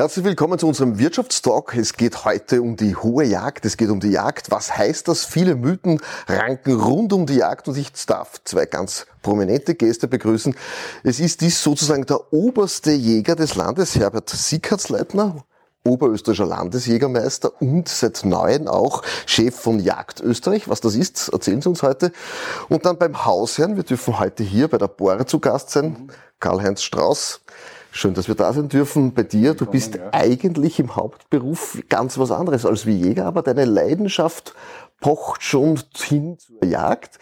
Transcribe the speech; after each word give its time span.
Herzlich 0.00 0.24
willkommen 0.24 0.58
zu 0.58 0.66
unserem 0.66 0.98
Wirtschaftstalk. 0.98 1.76
Es 1.76 1.92
geht 1.92 2.24
heute 2.24 2.62
um 2.62 2.74
die 2.74 2.96
hohe 2.96 3.22
Jagd, 3.24 3.66
es 3.66 3.76
geht 3.76 3.90
um 3.90 4.00
die 4.00 4.08
Jagd. 4.08 4.50
Was 4.50 4.74
heißt 4.74 5.06
das? 5.08 5.26
Viele 5.26 5.56
Mythen 5.56 6.00
ranken 6.26 6.80
rund 6.80 7.12
um 7.12 7.26
die 7.26 7.34
Jagd 7.34 7.68
und 7.68 7.76
ich 7.76 7.92
darf 8.06 8.42
zwei 8.44 8.64
ganz 8.64 9.06
prominente 9.20 9.74
Gäste 9.74 10.08
begrüßen. 10.08 10.56
Es 11.04 11.20
ist 11.20 11.42
dies 11.42 11.62
sozusagen 11.62 12.06
der 12.06 12.32
oberste 12.32 12.92
Jäger 12.92 13.36
des 13.36 13.56
Landes, 13.56 13.94
Herbert 13.94 14.30
Sickertsleitner, 14.30 15.44
oberösterreichischer 15.84 16.46
Landesjägermeister 16.46 17.60
und 17.60 17.86
seit 17.90 18.24
neuem 18.24 18.68
auch 18.68 19.02
Chef 19.26 19.54
von 19.54 19.80
Jagd 19.80 20.22
Österreich. 20.22 20.66
Was 20.66 20.80
das 20.80 20.94
ist, 20.94 21.28
erzählen 21.28 21.60
Sie 21.60 21.68
uns 21.68 21.82
heute. 21.82 22.10
Und 22.70 22.86
dann 22.86 22.96
beim 22.96 23.26
Hausherrn, 23.26 23.76
wir 23.76 23.84
dürfen 23.84 24.18
heute 24.18 24.44
hier 24.44 24.68
bei 24.68 24.78
der 24.78 24.88
Bohrer 24.88 25.26
zu 25.26 25.40
Gast 25.40 25.68
sein, 25.68 26.10
Karl-Heinz 26.38 26.80
Strauß. 26.80 27.42
Schön, 27.92 28.14
dass 28.14 28.28
wir 28.28 28.36
da 28.36 28.52
sein 28.52 28.68
dürfen 28.68 29.14
bei 29.14 29.24
dir. 29.24 29.54
Du 29.54 29.66
bist 29.66 29.96
ja. 29.96 30.08
eigentlich 30.12 30.78
im 30.78 30.94
Hauptberuf 30.94 31.78
ganz 31.88 32.18
was 32.18 32.30
anderes 32.30 32.64
als 32.64 32.86
wie 32.86 32.96
Jäger, 32.96 33.26
aber 33.26 33.42
deine 33.42 33.64
Leidenschaft 33.64 34.54
pocht 35.00 35.42
schon 35.42 35.80
hin 35.96 36.38
zur 36.38 36.68
Jagd. 36.68 37.18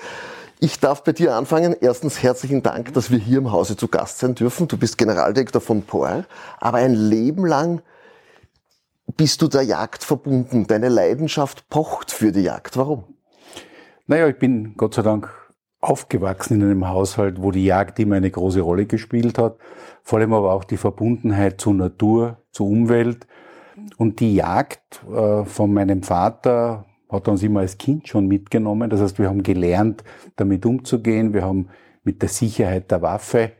Ich 0.60 0.78
darf 0.78 1.04
bei 1.04 1.12
dir 1.12 1.34
anfangen. 1.34 1.74
Erstens 1.80 2.22
herzlichen 2.22 2.62
Dank, 2.62 2.92
dass 2.92 3.10
wir 3.10 3.18
hier 3.18 3.38
im 3.38 3.50
Hause 3.50 3.76
zu 3.76 3.88
Gast 3.88 4.18
sein 4.18 4.34
dürfen. 4.34 4.68
Du 4.68 4.76
bist 4.76 4.98
Generaldirektor 4.98 5.60
von 5.60 5.82
POR, 5.82 6.24
aber 6.58 6.78
ein 6.78 6.94
Leben 6.94 7.46
lang 7.46 7.80
bist 9.16 9.40
du 9.40 9.48
der 9.48 9.62
Jagd 9.62 10.04
verbunden. 10.04 10.66
Deine 10.66 10.90
Leidenschaft 10.90 11.68
pocht 11.70 12.10
für 12.10 12.30
die 12.30 12.42
Jagd. 12.42 12.76
Warum? 12.76 13.04
Naja, 14.06 14.28
ich 14.28 14.38
bin 14.38 14.74
Gott 14.76 14.94
sei 14.94 15.02
Dank 15.02 15.30
aufgewachsen 15.80 16.60
in 16.60 16.64
einem 16.64 16.88
Haushalt, 16.88 17.40
wo 17.40 17.50
die 17.50 17.64
Jagd 17.64 17.98
immer 18.00 18.16
eine 18.16 18.30
große 18.30 18.60
Rolle 18.60 18.86
gespielt 18.86 19.38
hat 19.38 19.56
vor 20.08 20.20
allem 20.20 20.32
aber 20.32 20.54
auch 20.54 20.64
die 20.64 20.78
Verbundenheit 20.78 21.60
zur 21.60 21.74
Natur, 21.74 22.38
zur 22.50 22.66
Umwelt. 22.66 23.26
Und 23.98 24.20
die 24.20 24.36
Jagd 24.36 25.04
äh, 25.06 25.44
von 25.44 25.70
meinem 25.70 26.02
Vater 26.02 26.86
hat 27.10 27.28
uns 27.28 27.42
immer 27.42 27.60
als 27.60 27.76
Kind 27.76 28.08
schon 28.08 28.26
mitgenommen. 28.26 28.88
Das 28.88 29.02
heißt, 29.02 29.18
wir 29.18 29.28
haben 29.28 29.42
gelernt, 29.42 30.04
damit 30.36 30.64
umzugehen. 30.64 31.34
Wir 31.34 31.42
haben 31.42 31.68
mit 32.04 32.22
der 32.22 32.30
Sicherheit 32.30 32.90
der 32.90 33.02
Waffe 33.02 33.52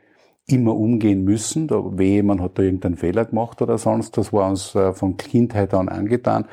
immer 0.48 0.74
umgehen 0.74 1.24
müssen. 1.24 1.68
Da 1.68 1.82
wehe, 1.98 2.22
man 2.22 2.40
hat 2.40 2.58
da 2.58 2.62
irgendeinen 2.62 2.96
Fehler 2.96 3.26
gemacht 3.26 3.62
oder 3.62 3.78
sonst. 3.78 4.16
Das 4.16 4.32
war 4.32 4.48
uns 4.48 4.74
äh, 4.74 4.92
von 4.92 5.16
Kindheit 5.16 5.74
an 5.74 5.88
angetan. 5.88 6.46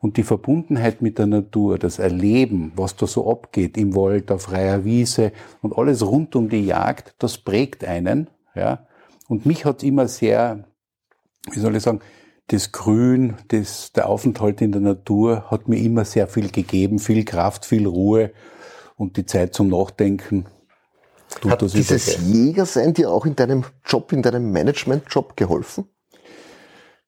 Und 0.00 0.16
die 0.16 0.22
Verbundenheit 0.22 1.02
mit 1.02 1.18
der 1.18 1.26
Natur, 1.26 1.78
das 1.78 1.98
Erleben, 1.98 2.72
was 2.76 2.96
da 2.96 3.06
so 3.06 3.30
abgeht 3.30 3.76
im 3.76 3.94
Wald, 3.94 4.32
auf 4.32 4.42
freier 4.42 4.84
Wiese 4.84 5.32
und 5.62 5.76
alles 5.76 6.04
rund 6.04 6.34
um 6.36 6.48
die 6.48 6.64
Jagd, 6.64 7.14
das 7.18 7.38
prägt 7.38 7.84
einen. 7.84 8.28
Ja. 8.54 8.86
Und 9.28 9.46
mich 9.46 9.64
hat 9.64 9.82
immer 9.82 10.08
sehr, 10.08 10.64
wie 11.50 11.58
soll 11.58 11.76
ich 11.76 11.82
sagen, 11.82 12.00
das 12.48 12.72
Grün, 12.72 13.34
das, 13.48 13.92
der 13.92 14.08
Aufenthalt 14.08 14.60
in 14.60 14.72
der 14.72 14.82
Natur 14.82 15.50
hat 15.50 15.68
mir 15.68 15.78
immer 15.78 16.04
sehr 16.04 16.28
viel 16.28 16.50
gegeben, 16.50 16.98
viel 16.98 17.24
Kraft, 17.24 17.64
viel 17.64 17.86
Ruhe 17.86 18.32
und 18.96 19.16
die 19.16 19.24
Zeit 19.24 19.54
zum 19.54 19.68
Nachdenken. 19.68 20.46
Tut 21.40 21.50
hat 21.50 21.62
dieses 21.62 22.18
Jägersein 22.26 22.94
dir 22.94 23.10
auch 23.10 23.26
in 23.26 23.36
deinem 23.36 23.64
Job, 23.86 24.12
in 24.12 24.22
deinem 24.22 24.52
Managementjob 24.52 25.36
geholfen? 25.36 25.84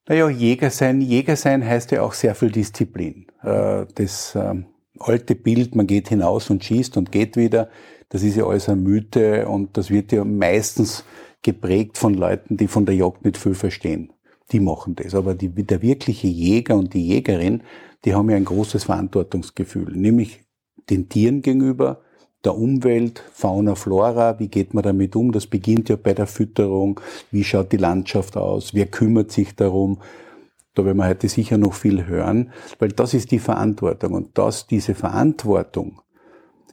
Naja, 0.09 0.29
Jäger 0.29 0.71
sein, 0.71 1.01
Jäger 1.01 1.37
sein 1.37 1.65
heißt 1.65 1.91
ja 1.91 2.03
auch 2.03 2.13
sehr 2.13 2.35
viel 2.35 2.51
Disziplin. 2.51 3.27
Äh, 3.43 3.87
das 3.95 4.35
ähm, 4.37 4.67
alte 4.99 5.35
Bild, 5.35 5.75
man 5.75 5.87
geht 5.87 6.09
hinaus 6.09 6.49
und 6.51 6.65
schießt 6.65 6.97
und 6.97 7.11
geht 7.11 7.37
wieder, 7.37 7.71
das 8.09 8.23
ist 8.23 8.37
ja 8.37 8.47
alles 8.47 8.69
eine 8.69 8.81
Mythe 8.81 9.49
und 9.49 9.77
das 9.77 9.91
wird 9.91 10.13
ja 10.13 10.25
meistens 10.25 11.05
geprägt 11.43 11.99
von 11.99 12.15
Leuten, 12.15 12.57
die 12.57 12.69
von 12.69 12.87
der 12.87 12.95
Jagd 12.95 13.25
nicht 13.25 13.37
viel 13.37 13.55
verstehen. 13.55 14.12
Die 14.53 14.61
machen 14.61 14.95
das. 14.95 15.15
Aber 15.15 15.34
die, 15.34 15.49
der 15.49 15.83
wirkliche 15.83 16.29
Jäger 16.29 16.77
und 16.77 16.95
die 16.95 17.05
Jägerin, 17.05 17.62
die 18.05 18.15
haben 18.15 18.31
ja 18.31 18.37
ein 18.37 18.45
großes 18.45 18.84
Verantwortungsgefühl, 18.84 19.93
nämlich 19.97 20.45
den 20.89 21.09
Tieren 21.09 21.43
gegenüber, 21.43 22.03
der 22.45 22.57
Umwelt, 22.57 23.23
Fauna, 23.33 23.75
Flora, 23.75 24.39
wie 24.39 24.49
geht 24.49 24.75
man 24.75 24.85
damit 24.85 25.17
um? 25.17 25.33
Das 25.33 25.47
beginnt 25.47 25.89
ja 25.89 25.97
bei 25.97 26.15
der 26.15 26.27
Fütterung. 26.27 27.01
Wie 27.31 27.45
schaut 27.45 27.73
die 27.73 27.77
Landschaft 27.77 28.37
aus? 28.37 28.73
Wer 28.73 28.87
kümmert 28.87 29.33
sich 29.33 29.57
darum? 29.57 29.99
Da 30.75 30.85
werden 30.85 30.99
wir 30.99 31.09
heute 31.09 31.29
sicher 31.29 31.59
noch 31.59 31.75
viel 31.75 32.07
hören, 32.07 32.53
weil 32.79 32.91
das 32.91 33.15
ist 33.15 33.31
die 33.31 33.39
Verantwortung. 33.39 34.13
Und 34.13 34.39
dass 34.39 34.67
diese 34.67 34.95
Verantwortung 34.95 36.03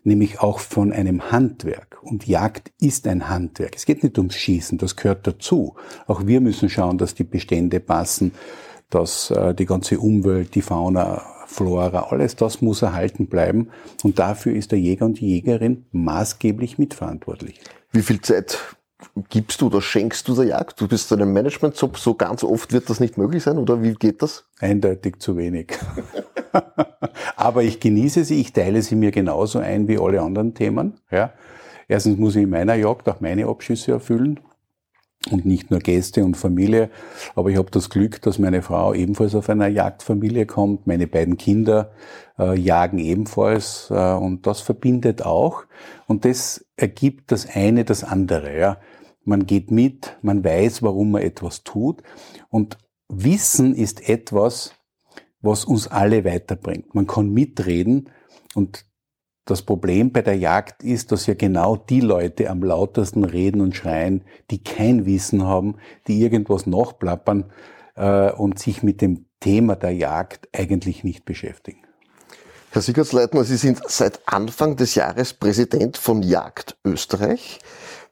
nämlich 0.04 0.42
auch 0.42 0.60
von 0.60 0.92
einem 0.92 1.32
Handwerk. 1.32 1.98
Und 2.02 2.28
Jagd 2.28 2.72
ist 2.80 3.08
ein 3.08 3.30
Handwerk. 3.30 3.76
Es 3.76 3.86
geht 3.86 4.04
nicht 4.04 4.18
ums 4.18 4.36
Schießen, 4.36 4.78
das 4.78 4.96
gehört 4.96 5.26
dazu. 5.26 5.76
Auch 6.08 6.28
wir 6.28 6.42
müssen 6.42 6.70
schauen, 6.70 6.98
dass 6.98 7.16
die 7.16 7.24
Bestände 7.24 7.80
passen, 7.80 8.34
dass 8.90 9.32
äh, 9.32 9.56
die 9.56 9.66
ganze 9.66 10.00
Umwelt, 10.00 10.56
die 10.56 10.62
Fauna, 10.62 11.22
Flora, 11.48 12.08
alles 12.10 12.36
das 12.36 12.62
muss 12.62 12.82
erhalten 12.82 13.28
bleiben. 13.28 13.70
Und 14.04 14.20
dafür 14.20 14.54
ist 14.54 14.72
der 14.72 14.80
Jäger 14.80 15.06
und 15.06 15.20
die 15.20 15.28
Jägerin 15.28 15.86
maßgeblich 15.92 16.78
mitverantwortlich. 16.78 17.60
Wie 17.92 18.02
viel 18.02 18.22
Zeit 18.22 18.58
gibst 19.30 19.62
du 19.62 19.68
oder 19.68 19.82
schenkst 19.82 20.28
du 20.28 20.36
der 20.36 20.46
Jagd? 20.46 20.80
Du 20.80 20.88
bist 20.88 21.12
in 21.12 21.22
einem 21.22 21.34
Managementjob, 21.34 21.98
so 21.98 22.14
ganz 22.14 22.44
oft 22.44 22.72
wird 22.74 22.90
das 22.90 23.00
nicht 23.00 23.18
möglich 23.18 23.44
sein, 23.44 23.58
oder 23.58 23.82
wie 23.84 23.94
geht 23.94 24.22
das? 24.22 24.46
Eindeutig 24.60 25.20
zu 25.20 25.38
wenig. 25.38 25.78
Aber 27.36 27.64
ich 27.64 27.80
genieße 27.80 28.24
sie, 28.24 28.40
ich 28.40 28.54
teile 28.54 28.82
sie 28.82 28.96
mir 28.96 29.12
genauso 29.12 29.60
ein 29.60 29.88
wie 29.88 30.00
alle 30.00 30.22
anderen 30.22 30.54
Themen. 30.54 31.00
Ja. 31.12 31.34
Erstens 31.88 32.18
muss 32.18 32.36
ich 32.36 32.44
in 32.44 32.50
meiner 32.50 32.76
Jagd 32.76 33.10
auch 33.10 33.20
meine 33.20 33.46
Abschüsse 33.48 33.92
erfüllen 33.92 34.40
und 35.32 35.46
nicht 35.46 35.72
nur 35.72 35.80
Gäste 35.80 36.24
und 36.24 36.36
Familie. 36.36 36.90
Aber 37.36 37.50
ich 37.50 37.58
habe 37.58 37.72
das 37.72 37.90
Glück, 37.90 38.22
dass 38.22 38.40
meine 38.40 38.62
Frau 38.62 38.94
ebenfalls 38.94 39.36
auf 39.36 39.50
einer 39.50 39.68
Jagdfamilie 39.68 40.46
kommt. 40.46 40.88
Meine 40.88 41.08
beiden 41.08 41.38
Kinder 41.38 41.92
äh, 42.38 42.58
jagen 42.58 43.00
ebenfalls 43.00 43.88
äh, 43.90 44.14
und 44.14 44.46
das 44.48 44.62
verbindet 44.62 45.26
auch. 45.26 45.64
Und 46.08 46.26
das 46.26 46.66
ergibt 46.76 47.32
das 47.32 47.48
eine 47.48 47.86
das 47.86 48.04
andere. 48.04 48.58
Ja. 48.58 48.78
Man 49.24 49.46
geht 49.46 49.72
mit, 49.72 50.18
man 50.22 50.44
weiß, 50.44 50.84
warum 50.84 51.12
man 51.12 51.22
etwas 51.22 51.64
tut. 51.64 52.04
Und 52.50 52.78
Wissen 53.08 53.76
ist 53.76 54.10
etwas, 54.10 54.74
was 55.42 55.66
uns 55.66 55.88
alle 55.88 56.26
weiterbringt. 56.26 56.96
Man 56.96 57.08
kann 57.08 57.30
mitreden 57.30 58.10
und 58.56 58.86
das 59.46 59.62
Problem 59.62 60.12
bei 60.12 60.22
der 60.22 60.38
Jagd 60.38 60.84
ist, 60.84 61.12
dass 61.12 61.26
ja 61.26 61.34
genau 61.34 61.76
die 61.76 62.00
Leute 62.00 62.50
am 62.50 62.64
lautesten 62.64 63.26
reden 63.26 63.62
und 63.62 63.76
schreien, 63.76 64.24
die 64.52 64.64
kein 64.64 65.06
Wissen 65.06 65.44
haben, 65.44 65.76
die 66.08 66.22
irgendwas 66.22 66.66
nachplappern 66.66 67.52
äh, 67.96 68.32
und 68.32 68.60
sich 68.60 68.84
mit 68.84 69.02
dem 69.02 69.26
Thema 69.40 69.76
der 69.76 69.92
Jagd 69.92 70.48
eigentlich 70.54 71.04
nicht 71.04 71.26
beschäftigen. 71.26 71.82
Herr 72.72 72.82
Sigurdsleitner, 72.82 73.44
Sie 73.44 73.58
sind 73.58 73.82
seit 73.88 74.22
Anfang 74.26 74.78
des 74.78 74.96
Jahres 74.96 75.34
Präsident 75.34 75.98
von 75.98 76.24
Jagd 76.24 76.78
Österreich. 76.86 77.60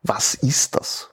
Was 0.04 0.34
ist 0.34 0.76
das? 0.76 1.11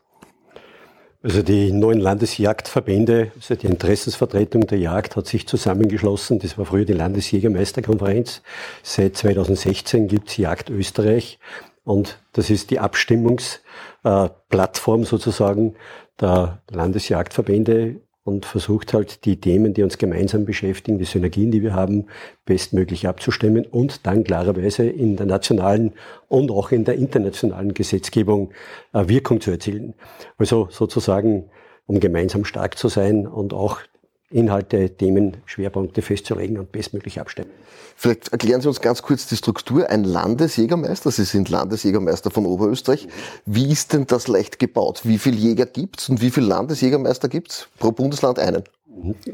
Also 1.20 1.42
die 1.42 1.72
neuen 1.72 1.98
Landesjagdverbände, 1.98 3.32
also 3.34 3.56
die 3.56 3.66
Interessensvertretung 3.66 4.68
der 4.68 4.78
Jagd 4.78 5.16
hat 5.16 5.26
sich 5.26 5.48
zusammengeschlossen. 5.48 6.38
Das 6.38 6.56
war 6.56 6.64
früher 6.64 6.84
die 6.84 6.92
Landesjägermeisterkonferenz. 6.92 8.40
Seit 8.84 9.16
2016 9.16 10.06
gibt's 10.06 10.36
Jagd 10.36 10.70
Österreich 10.70 11.40
und 11.82 12.20
das 12.34 12.50
ist 12.50 12.70
die 12.70 12.78
Abstimmungsplattform 12.78 15.04
sozusagen 15.04 15.74
der 16.20 16.62
Landesjagdverbände 16.70 17.96
und 18.28 18.44
versucht 18.44 18.92
halt 18.92 19.24
die 19.24 19.40
Themen, 19.40 19.72
die 19.72 19.82
uns 19.82 19.96
gemeinsam 19.96 20.44
beschäftigen, 20.44 20.98
die 20.98 21.06
Synergien, 21.06 21.50
die 21.50 21.62
wir 21.62 21.74
haben, 21.74 22.06
bestmöglich 22.44 23.08
abzustimmen 23.08 23.64
und 23.64 24.06
dann 24.06 24.22
klarerweise 24.22 24.86
in 24.86 25.16
der 25.16 25.24
nationalen 25.24 25.94
und 26.28 26.50
auch 26.50 26.70
in 26.70 26.84
der 26.84 26.96
internationalen 26.96 27.72
Gesetzgebung 27.72 28.50
äh, 28.92 29.08
Wirkung 29.08 29.40
zu 29.40 29.50
erzielen. 29.50 29.94
Also 30.36 30.68
sozusagen, 30.70 31.48
um 31.86 32.00
gemeinsam 32.00 32.44
stark 32.44 32.76
zu 32.76 32.88
sein 32.88 33.26
und 33.26 33.54
auch 33.54 33.80
Inhalte, 34.30 34.90
Themen, 34.90 35.38
Schwerpunkte 35.46 36.02
festzulegen 36.02 36.58
und 36.58 36.70
bestmöglich 36.70 37.18
abstimmen. 37.18 37.50
Vielleicht 37.96 38.28
erklären 38.28 38.60
Sie 38.60 38.68
uns 38.68 38.80
ganz 38.80 39.02
kurz 39.02 39.26
die 39.26 39.36
Struktur. 39.36 39.88
Ein 39.88 40.04
Landesjägermeister, 40.04 41.10
Sie 41.10 41.24
sind 41.24 41.48
Landesjägermeister 41.48 42.30
von 42.30 42.44
Oberösterreich. 42.44 43.08
Wie 43.46 43.72
ist 43.72 43.92
denn 43.92 44.06
das 44.06 44.28
leicht 44.28 44.58
gebaut? 44.58 45.00
Wie 45.04 45.18
viele 45.18 45.36
Jäger 45.36 45.66
gibt's 45.66 46.08
und 46.08 46.20
wie 46.20 46.30
viele 46.30 46.46
Landesjägermeister 46.46 47.28
gibt's? 47.28 47.68
Pro 47.78 47.90
Bundesland 47.90 48.38
einen. 48.38 48.64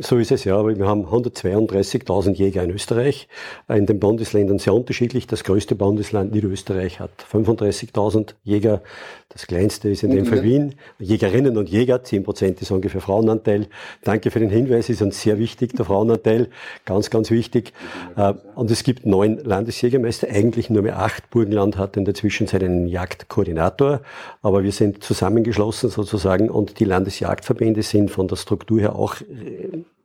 So 0.01 0.19
ist 0.19 0.33
es 0.33 0.43
ja, 0.43 0.57
aber 0.57 0.77
wir 0.77 0.87
haben 0.87 1.07
132.000 1.07 2.33
Jäger 2.33 2.65
in 2.65 2.71
Österreich, 2.71 3.29
in 3.69 3.87
den 3.87 4.01
Bundesländern 4.01 4.59
sehr 4.59 4.75
unterschiedlich. 4.75 5.29
Das 5.29 5.45
größte 5.45 5.77
Bundesland 5.77 6.33
Niederösterreich 6.33 6.99
hat 6.99 7.13
35.000 7.33 8.35
Jäger, 8.43 8.83
das 9.29 9.47
kleinste 9.47 9.89
ist 9.89 10.03
in 10.03 10.11
dem 10.11 10.27
Fall 10.27 10.43
Wien. 10.43 10.75
Jägerinnen 10.99 11.57
und 11.57 11.69
Jäger, 11.69 12.03
10 12.03 12.25
Prozent 12.25 12.63
ist 12.63 12.73
ungefähr 12.73 13.01
Frauenanteil. 13.01 13.69
Danke 14.03 14.33
für 14.33 14.41
den 14.41 14.51
Hinweis, 14.51 14.89
ist 14.89 15.03
uns 15.03 15.23
sehr 15.23 15.39
wichtig, 15.39 15.75
der 15.75 15.85
Frauenanteil, 15.85 16.49
ganz, 16.85 17.11
ganz 17.11 17.31
wichtig. 17.31 17.73
Äh, 18.17 18.35
und 18.57 18.73
es 18.73 18.83
gibt 18.83 19.07
neun 19.07 19.39
Landesjägermeister, 19.39 20.29
eigentlich 20.31 20.69
nur 20.69 20.83
mehr 20.83 20.99
acht. 20.99 21.31
Burgenland 21.31 21.79
hat 21.79 21.97
in 21.97 22.05
der 22.05 22.15
Zwischenzeit 22.15 22.65
einen 22.65 22.89
Jagdkoordinator, 22.89 24.01
aber 24.43 24.65
wir 24.65 24.73
sind 24.73 25.05
zusammengeschlossen 25.05 25.91
sozusagen 25.91 26.51
und 26.51 26.81
die 26.81 26.85
Landesjagdverbände 26.85 27.83
sind 27.83 28.11
von 28.11 28.27
der 28.27 28.37
Struktur 28.37 28.81
her 28.81 28.97
auch 28.97 29.17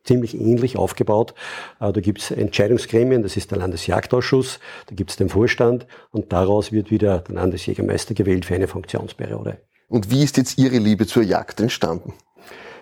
ziemlich 0.04 0.34
ähnlich 0.40 0.78
aufgebaut. 0.78 1.34
Da 1.80 1.92
gibt 1.92 2.20
es 2.20 2.32
Entscheidungsgremien, 2.32 3.22
das 3.22 3.38
ist 3.38 3.52
der 3.52 3.58
Landesjagdausschuss, 3.60 4.60
da 4.88 4.96
gibt 4.96 5.12
es 5.12 5.18
den 5.18 5.30
Vorstand 5.30 5.86
und 6.12 6.32
daraus 6.34 6.72
wird 6.72 6.90
wieder 6.90 7.20
der 7.20 7.36
Landesjägermeister 7.36 8.14
gewählt 8.14 8.46
für 8.46 8.56
eine 8.56 8.68
Funktionsperiode. 8.68 9.58
Und 9.88 10.12
wie 10.12 10.24
ist 10.24 10.38
jetzt 10.38 10.58
Ihre 10.58 10.78
Liebe 10.78 11.08
zur 11.08 11.24
Jagd 11.24 11.60
entstanden? 11.60 12.14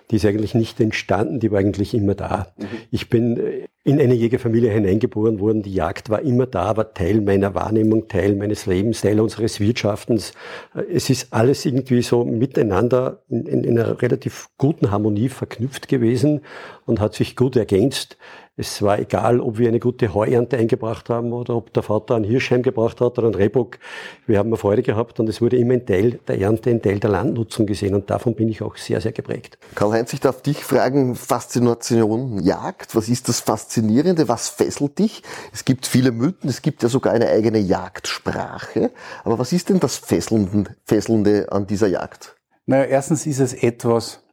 Die 0.10 0.18
ist 0.18 0.26
eigentlich 0.26 0.56
nicht 0.56 0.80
entstanden, 0.80 1.40
die 1.40 1.52
war 1.52 1.60
eigentlich 1.60 1.94
immer 1.94 2.16
da. 2.16 2.48
Mhm. 2.58 2.66
Ich 2.92 3.10
bin 3.10 3.38
äh, 3.38 3.68
in 3.84 4.00
eine 4.00 4.14
Jägerfamilie 4.14 4.72
hineingeboren 4.72 5.40
worden, 5.40 5.64
die 5.64 5.74
Jagd 5.74 6.10
war 6.10 6.22
immer 6.22 6.46
da, 6.46 6.76
war 6.76 6.94
Teil 6.94 7.22
meiner 7.22 7.56
Wahrnehmung, 7.56 8.08
Teil 8.08 8.36
meines 8.36 8.66
Lebens, 8.66 9.02
Teil 9.02 9.20
unseres 9.20 9.60
Wirtschaftens. 9.60 10.34
Äh, 10.76 10.84
es 10.94 11.10
ist 11.10 11.34
alles 11.34 11.66
irgendwie 11.66 12.02
so 12.02 12.24
miteinander 12.24 13.22
in, 13.30 13.46
in, 13.46 13.64
in 13.64 13.80
einer 13.80 14.02
relativ 14.02 14.50
guten 14.58 14.92
Harmonie 14.92 15.30
verknüpft 15.30 15.88
gewesen 15.88 16.42
und 16.86 17.00
hat 17.00 17.14
sich 17.14 17.36
gut 17.36 17.56
ergänzt. 17.56 18.18
Es 18.60 18.82
war 18.82 18.98
egal, 18.98 19.40
ob 19.40 19.60
wir 19.60 19.68
eine 19.68 19.80
gute 19.80 20.16
Heuernte 20.16 20.58
eingebracht 20.58 21.12
haben 21.12 21.32
oder 21.32 21.56
ob 21.56 21.72
der 21.74 21.84
Vater 21.84 22.16
einen 22.16 22.26
Hirsch 22.26 22.50
heimgebracht 22.50 23.00
hat 23.02 23.20
oder 23.20 23.28
einen 23.28 23.36
Rehbock. 23.36 23.78
Wir 24.26 24.40
haben 24.40 24.48
eine 24.48 24.58
Freude 24.58 24.82
gehabt 24.82 25.20
und 25.20 25.30
es 25.30 25.42
wurde 25.42 25.58
immer 25.58 25.76
ein 25.76 25.86
Teil 25.86 26.20
der 26.28 26.40
Ernte, 26.42 26.72
ein 26.72 26.82
Teil 26.82 27.00
der 27.00 27.12
Landnutzung 27.12 27.68
gesehen 27.68 27.94
und 27.94 28.10
davon 28.10 28.34
bin 28.34 28.50
ich 28.50 28.64
auch 28.64 28.76
sehr, 28.76 29.00
sehr 29.00 29.12
geprägt. 29.12 29.60
Karl-Heinz, 29.76 30.12
ich 30.14 30.22
darf 30.22 30.42
dich 30.42 30.64
fragen, 30.64 31.14
Faszination 31.14 32.42
Jagd, 32.42 32.96
was 32.96 33.10
ist 33.10 33.30
das 33.30 33.42
Faszinierende, 33.42 34.28
was 34.28 34.50
fesselt 34.50 34.98
dich? 34.98 35.22
Es 35.54 35.64
gibt 35.64 35.86
viele 35.86 36.12
Mythen, 36.12 36.50
es 36.50 36.64
gibt 36.64 36.82
ja 36.82 36.90
sogar 36.90 37.14
eine 37.14 37.30
eigene 37.30 37.60
Jagdsprache, 37.60 38.90
aber 39.24 39.38
was 39.38 39.54
ist 39.54 39.70
denn 39.70 39.80
das 39.80 39.98
Fesselnde, 39.98 40.76
Fesselnde 40.84 41.52
an 41.52 41.68
dieser 41.68 41.90
Jagd? 41.90 42.36
Naja, 42.66 42.86
erstens 42.86 43.28
ist 43.28 43.40
es 43.40 43.54
etwas, 43.54 44.24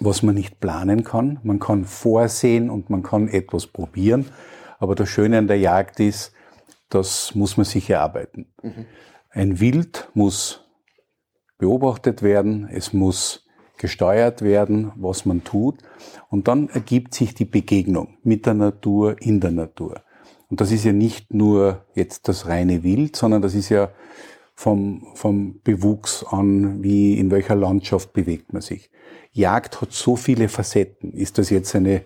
was 0.00 0.22
man 0.22 0.34
nicht 0.34 0.60
planen 0.60 1.04
kann. 1.04 1.38
Man 1.42 1.58
kann 1.58 1.84
vorsehen 1.84 2.70
und 2.70 2.90
man 2.90 3.02
kann 3.02 3.28
etwas 3.28 3.66
probieren. 3.66 4.26
Aber 4.78 4.94
das 4.94 5.08
Schöne 5.08 5.38
an 5.38 5.48
der 5.48 5.58
Jagd 5.58 6.00
ist, 6.00 6.32
das 6.88 7.34
muss 7.34 7.56
man 7.56 7.64
sich 7.64 7.90
erarbeiten. 7.90 8.46
Mhm. 8.62 8.86
Ein 9.30 9.60
Wild 9.60 10.08
muss 10.14 10.64
beobachtet 11.58 12.22
werden, 12.22 12.68
es 12.70 12.92
muss 12.92 13.46
gesteuert 13.78 14.42
werden, 14.42 14.92
was 14.96 15.26
man 15.26 15.44
tut. 15.44 15.78
Und 16.28 16.48
dann 16.48 16.68
ergibt 16.68 17.14
sich 17.14 17.34
die 17.34 17.44
Begegnung 17.44 18.18
mit 18.22 18.46
der 18.46 18.54
Natur, 18.54 19.16
in 19.20 19.40
der 19.40 19.50
Natur. 19.50 20.02
Und 20.48 20.60
das 20.60 20.70
ist 20.70 20.84
ja 20.84 20.92
nicht 20.92 21.34
nur 21.34 21.84
jetzt 21.94 22.28
das 22.28 22.46
reine 22.46 22.82
Wild, 22.82 23.16
sondern 23.16 23.42
das 23.42 23.54
ist 23.54 23.70
ja 23.70 23.90
vom, 24.54 25.06
vom 25.14 25.60
Bewuchs 25.62 26.24
an, 26.24 26.82
wie 26.82 27.18
in 27.18 27.30
welcher 27.30 27.56
Landschaft 27.56 28.12
bewegt 28.12 28.52
man 28.52 28.62
sich. 28.62 28.90
Jagd 29.32 29.80
hat 29.80 29.92
so 29.92 30.16
viele 30.16 30.48
Facetten. 30.48 31.12
Ist 31.12 31.38
das 31.38 31.50
jetzt 31.50 31.74
eine 31.74 32.02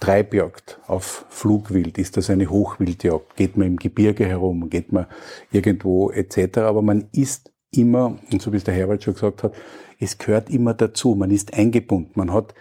Treibjagd 0.00 0.80
auf 0.86 1.26
Flugwild? 1.28 1.98
Ist 1.98 2.16
das 2.16 2.30
eine 2.30 2.48
Hochwildjagd? 2.48 3.36
Geht 3.36 3.56
man 3.56 3.66
im 3.66 3.76
Gebirge 3.76 4.26
herum? 4.26 4.70
Geht 4.70 4.92
man 4.92 5.06
irgendwo 5.52 6.10
etc.? 6.10 6.58
Aber 6.58 6.80
man 6.80 7.08
ist 7.12 7.52
immer, 7.70 8.18
und 8.32 8.40
so 8.40 8.52
wie 8.52 8.56
es 8.56 8.64
der 8.64 8.74
Herbert 8.74 9.02
schon 9.02 9.14
gesagt 9.14 9.42
hat, 9.42 9.54
es 9.98 10.16
gehört 10.16 10.48
immer 10.48 10.72
dazu. 10.72 11.14
Man 11.14 11.30
ist 11.30 11.52
eingebunden. 11.52 12.12
Man 12.14 12.32
hat 12.32 12.54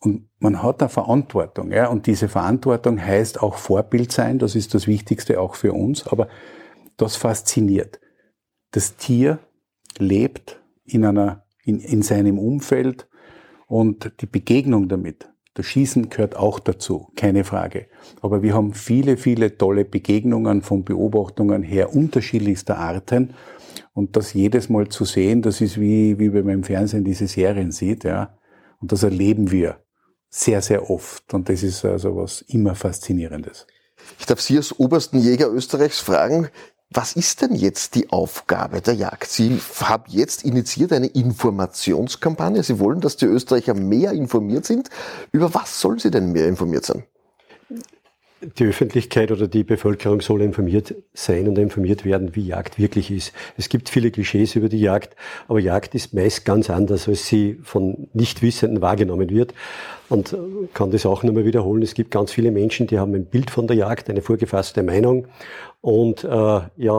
und 0.00 0.28
man 0.38 0.62
hat 0.62 0.80
eine 0.80 0.88
Verantwortung, 0.88 1.72
ja, 1.72 1.88
und 1.88 2.06
diese 2.06 2.28
Verantwortung 2.28 3.04
heißt 3.04 3.42
auch 3.42 3.56
Vorbild 3.56 4.12
sein, 4.12 4.38
das 4.38 4.54
ist 4.54 4.72
das 4.74 4.86
Wichtigste 4.86 5.40
auch 5.40 5.56
für 5.56 5.72
uns, 5.72 6.06
aber 6.06 6.28
das 6.96 7.16
fasziniert. 7.16 7.98
Das 8.70 8.96
Tier 8.96 9.38
lebt 9.98 10.60
in 10.84 11.04
einer, 11.04 11.44
in, 11.64 11.80
in 11.80 12.02
seinem 12.02 12.38
Umfeld, 12.38 13.08
und 13.68 14.12
die 14.22 14.26
Begegnung 14.26 14.88
damit, 14.88 15.28
das 15.52 15.66
Schießen 15.66 16.08
gehört 16.08 16.36
auch 16.36 16.58
dazu, 16.58 17.12
keine 17.16 17.44
Frage. 17.44 17.86
Aber 18.22 18.42
wir 18.42 18.54
haben 18.54 18.72
viele, 18.72 19.16
viele 19.16 19.58
tolle 19.58 19.84
Begegnungen 19.84 20.62
von 20.62 20.84
Beobachtungen 20.84 21.62
her 21.62 21.94
unterschiedlichster 21.94 22.78
Arten. 22.78 23.34
Und 23.92 24.16
das 24.16 24.32
jedes 24.32 24.68
Mal 24.68 24.88
zu 24.88 25.04
sehen, 25.04 25.42
das 25.42 25.60
ist 25.60 25.78
wie, 25.78 26.18
wie 26.18 26.32
wenn 26.32 26.46
man 26.46 26.54
im 26.54 26.64
Fernsehen 26.64 27.04
diese 27.04 27.26
Serien 27.26 27.72
sieht, 27.72 28.04
ja. 28.04 28.38
Und 28.80 28.92
das 28.92 29.02
erleben 29.02 29.50
wir 29.50 29.82
sehr, 30.30 30.62
sehr 30.62 30.88
oft. 30.88 31.34
Und 31.34 31.48
das 31.48 31.62
ist 31.62 31.84
also 31.84 32.16
was 32.16 32.42
immer 32.42 32.74
Faszinierendes. 32.74 33.66
Ich 34.18 34.26
darf 34.26 34.40
Sie 34.40 34.56
als 34.56 34.78
obersten 34.78 35.18
Jäger 35.18 35.52
Österreichs 35.52 36.00
fragen, 36.00 36.48
was 36.90 37.12
ist 37.14 37.42
denn 37.42 37.54
jetzt 37.54 37.94
die 37.94 38.10
Aufgabe 38.10 38.80
der 38.80 38.94
Jagd? 38.94 39.28
Sie 39.28 39.60
haben 39.80 40.04
jetzt 40.06 40.44
initiiert 40.44 40.92
eine 40.92 41.08
Informationskampagne. 41.08 42.62
Sie 42.62 42.78
wollen, 42.78 43.00
dass 43.00 43.16
die 43.16 43.26
Österreicher 43.26 43.74
mehr 43.74 44.12
informiert 44.12 44.64
sind. 44.64 44.88
Über 45.30 45.52
was 45.52 45.80
sollen 45.80 45.98
sie 45.98 46.10
denn 46.10 46.32
mehr 46.32 46.48
informiert 46.48 46.86
sein? 46.86 47.04
Die 48.40 48.64
Öffentlichkeit 48.64 49.32
oder 49.32 49.48
die 49.48 49.64
Bevölkerung 49.64 50.20
soll 50.20 50.42
informiert 50.42 50.94
sein 51.12 51.48
und 51.48 51.58
informiert 51.58 52.04
werden, 52.04 52.36
wie 52.36 52.46
Jagd 52.46 52.78
wirklich 52.78 53.10
ist. 53.10 53.32
Es 53.56 53.68
gibt 53.68 53.88
viele 53.88 54.10
Klischees 54.10 54.54
über 54.54 54.68
die 54.68 54.80
Jagd, 54.80 55.16
aber 55.48 55.58
Jagd 55.58 55.94
ist 55.94 56.14
meist 56.14 56.44
ganz 56.44 56.70
anders, 56.70 57.08
als 57.08 57.26
sie 57.26 57.58
von 57.62 58.08
Nichtwissenden 58.12 58.80
wahrgenommen 58.80 59.30
wird. 59.30 59.54
Und 60.08 60.36
kann 60.72 60.90
das 60.90 61.04
auch 61.04 61.22
nochmal 61.22 61.44
wiederholen. 61.44 61.82
Es 61.82 61.92
gibt 61.92 62.10
ganz 62.10 62.32
viele 62.32 62.50
Menschen, 62.50 62.86
die 62.86 62.98
haben 62.98 63.14
ein 63.14 63.26
Bild 63.26 63.50
von 63.50 63.66
der 63.66 63.76
Jagd, 63.76 64.08
eine 64.08 64.22
vorgefasste 64.22 64.82
Meinung 64.82 65.26
und 65.80 66.24
äh, 66.24 66.28
ja 66.28 66.92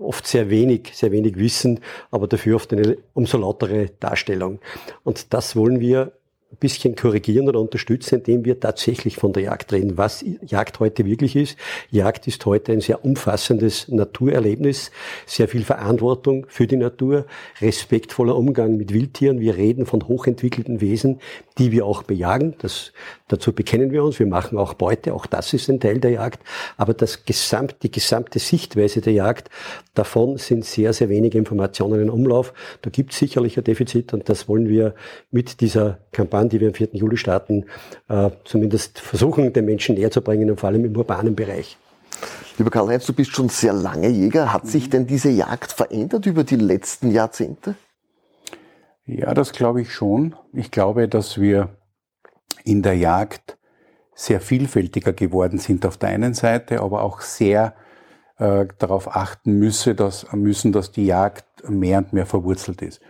oft 0.00 0.26
sehr 0.26 0.48
wenig, 0.48 0.90
sehr 0.94 1.10
wenig 1.10 1.36
Wissen, 1.36 1.80
aber 2.10 2.28
dafür 2.28 2.56
oft 2.56 2.72
eine 2.72 2.98
umso 3.14 3.38
lautere 3.38 3.90
Darstellung. 3.98 4.60
Und 5.02 5.32
das 5.34 5.56
wollen 5.56 5.80
wir 5.80 6.12
ein 6.52 6.58
bisschen 6.60 6.94
korrigieren 6.94 7.48
oder 7.48 7.60
unterstützen, 7.60 8.16
indem 8.16 8.44
wir 8.44 8.60
tatsächlich 8.60 9.16
von 9.16 9.32
der 9.32 9.44
Jagd 9.44 9.72
reden, 9.72 9.96
was 9.96 10.22
Jagd 10.42 10.80
heute 10.80 11.06
wirklich 11.06 11.34
ist. 11.34 11.56
Jagd 11.90 12.26
ist 12.28 12.44
heute 12.44 12.72
ein 12.72 12.82
sehr 12.82 13.04
umfassendes 13.04 13.88
Naturerlebnis, 13.88 14.90
sehr 15.24 15.48
viel 15.48 15.64
Verantwortung 15.64 16.46
für 16.48 16.66
die 16.66 16.76
Natur, 16.76 17.24
respektvoller 17.62 18.36
Umgang 18.36 18.76
mit 18.76 18.92
Wildtieren. 18.92 19.40
Wir 19.40 19.56
reden 19.56 19.86
von 19.86 20.06
hochentwickelten 20.06 20.82
Wesen, 20.82 21.20
die 21.56 21.72
wir 21.72 21.86
auch 21.86 22.02
bejagen. 22.02 22.54
Das, 22.58 22.92
dazu 23.28 23.54
bekennen 23.54 23.90
wir 23.90 24.04
uns. 24.04 24.18
Wir 24.18 24.26
machen 24.26 24.58
auch 24.58 24.74
Beute. 24.74 25.14
Auch 25.14 25.24
das 25.24 25.54
ist 25.54 25.70
ein 25.70 25.80
Teil 25.80 26.00
der 26.00 26.10
Jagd. 26.10 26.40
Aber 26.76 26.92
das 26.92 27.24
gesamt, 27.24 27.76
die 27.82 27.90
gesamte 27.90 28.38
Sichtweise 28.38 29.00
der 29.00 29.14
Jagd, 29.14 29.48
davon 29.94 30.36
sind 30.36 30.66
sehr, 30.66 30.92
sehr 30.92 31.08
wenige 31.08 31.38
Informationen 31.38 32.02
in 32.02 32.10
Umlauf. 32.10 32.52
Da 32.82 32.90
gibt 32.90 33.12
es 33.12 33.18
sicherlich 33.18 33.56
ein 33.56 33.64
Defizit 33.64 34.12
und 34.12 34.28
das 34.28 34.48
wollen 34.48 34.68
wir 34.68 34.94
mit 35.30 35.62
dieser 35.62 35.98
Kampagne, 36.12 36.41
die 36.48 36.60
wir 36.60 36.68
am 36.68 36.74
4. 36.74 36.90
Juli 36.92 37.16
starten, 37.16 37.66
äh, 38.08 38.30
zumindest 38.44 38.98
versuchen, 38.98 39.52
den 39.52 39.64
Menschen 39.64 39.94
näher 39.94 40.10
zu 40.10 40.22
bringen 40.22 40.50
und 40.50 40.60
vor 40.60 40.68
allem 40.68 40.84
im 40.84 40.96
urbanen 40.96 41.34
Bereich. 41.34 41.76
Lieber 42.58 42.70
Karl-Heinz, 42.70 43.06
du 43.06 43.12
bist 43.12 43.32
schon 43.32 43.48
sehr 43.48 43.72
lange 43.72 44.08
Jäger. 44.08 44.52
Hat 44.52 44.66
sich 44.66 44.90
denn 44.90 45.06
diese 45.06 45.30
Jagd 45.30 45.72
verändert 45.72 46.26
über 46.26 46.44
die 46.44 46.56
letzten 46.56 47.10
Jahrzehnte? 47.10 47.74
Ja, 49.06 49.34
das 49.34 49.52
glaube 49.52 49.82
ich 49.82 49.92
schon. 49.92 50.36
Ich 50.52 50.70
glaube, 50.70 51.08
dass 51.08 51.40
wir 51.40 51.70
in 52.64 52.82
der 52.82 52.96
Jagd 52.96 53.58
sehr 54.14 54.40
vielfältiger 54.40 55.12
geworden 55.12 55.58
sind 55.58 55.86
auf 55.86 55.96
der 55.96 56.10
einen 56.10 56.34
Seite, 56.34 56.80
aber 56.80 57.02
auch 57.02 57.20
sehr 57.20 57.74
äh, 58.38 58.66
darauf 58.78 59.16
achten 59.16 59.58
müsse, 59.58 59.94
dass, 59.94 60.30
müssen, 60.32 60.72
dass 60.72 60.92
die 60.92 61.06
Jagd 61.06 61.46
mehr 61.68 61.98
und 61.98 62.12
mehr 62.12 62.26
verwurzelt 62.26 62.82
ist. 62.82 63.00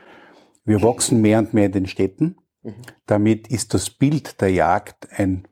Wir 0.65 0.83
wachsen 0.83 1.21
mehr 1.21 1.41
und 1.41 1.55
mehr 1.55 1.67
in 1.67 1.73
den 1.73 1.87
Städten. 1.87 2.37
Mhm. 2.63 2.75
Damit 3.07 3.49
ist 3.49 3.75
das 3.75 3.91
Bild 3.91 4.41
der 4.41 4.51
Jagd 4.51 5.09
ein 5.17 5.49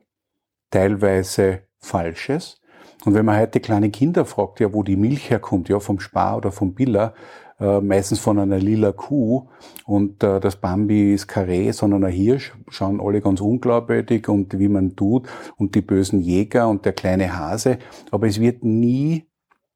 teilweise 0.69 1.61
falsches. 1.79 2.61
Und 3.05 3.13
wenn 3.13 3.25
man 3.25 3.39
heute 3.39 3.59
kleine 3.59 3.89
Kinder 3.89 4.25
fragt, 4.25 4.59
ja, 4.59 4.73
wo 4.73 4.83
die 4.83 4.95
Milch 4.95 5.29
herkommt, 5.29 5.69
ja, 5.69 5.79
vom 5.79 5.99
Spar 5.99 6.37
oder 6.37 6.51
vom 6.51 6.73
Biller, 6.75 7.13
äh, 7.59 7.79
meistens 7.81 8.19
von 8.19 8.39
einer 8.39 8.57
lila 8.57 8.91
Kuh 8.91 9.47
und 9.85 10.23
äh, 10.23 10.39
das 10.39 10.55
Bambi 10.55 11.13
ist 11.13 11.27
Karree, 11.27 11.71
sondern 11.71 12.03
ein 12.03 12.11
Hirsch, 12.11 12.53
schauen 12.69 12.99
alle 13.01 13.21
ganz 13.21 13.41
unglaubwürdig 13.41 14.27
und 14.29 14.57
wie 14.57 14.67
man 14.67 14.95
tut 14.95 15.27
und 15.57 15.75
die 15.75 15.81
bösen 15.81 16.21
Jäger 16.21 16.67
und 16.69 16.85
der 16.85 16.93
kleine 16.93 17.37
Hase. 17.37 17.77
Aber 18.09 18.27
es 18.27 18.39
wird 18.39 18.63
nie 18.63 19.27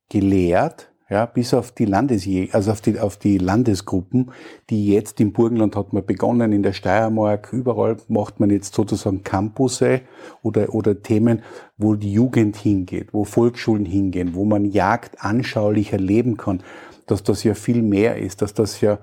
gelehrt, 0.10 0.92
ja, 1.10 1.26
bis 1.26 1.54
auf 1.54 1.72
die 1.72 1.86
Landesjäger, 1.86 2.56
also 2.56 2.72
auf 2.72 2.82
die, 2.82 3.00
auf 3.00 3.18
die 3.18 3.38
Landesgruppen, 3.38 4.32
die 4.70 4.88
jetzt 4.88 5.20
im 5.22 5.34
Burgenland 5.34 5.76
hat 5.76 5.94
man 5.94 6.06
begonnen, 6.06 6.52
in 6.52 6.64
der 6.64 6.74
Steiermark, 6.74 7.54
überall 7.54 7.98
macht 8.08 8.40
man 8.40 8.50
jetzt 8.50 8.74
sozusagen 8.74 9.24
Campusse 9.24 10.02
oder, 10.42 10.74
oder 10.74 11.02
Themen, 11.02 11.44
wo 11.78 11.96
die 11.96 12.12
Jugend 12.12 12.58
hingeht, 12.58 13.14
wo 13.14 13.24
Volksschulen 13.24 13.86
hingehen, 13.86 14.34
wo 14.34 14.46
man 14.46 14.66
Jagd 14.66 15.24
anschaulich 15.24 15.94
erleben 15.94 16.38
kann 16.38 16.64
dass 17.06 17.24
das 17.24 17.44
ja 17.44 17.54
viel 17.54 17.82
mehr 17.82 18.18
ist, 18.18 18.42
dass 18.42 18.54
das 18.54 18.82
ja 18.82 19.00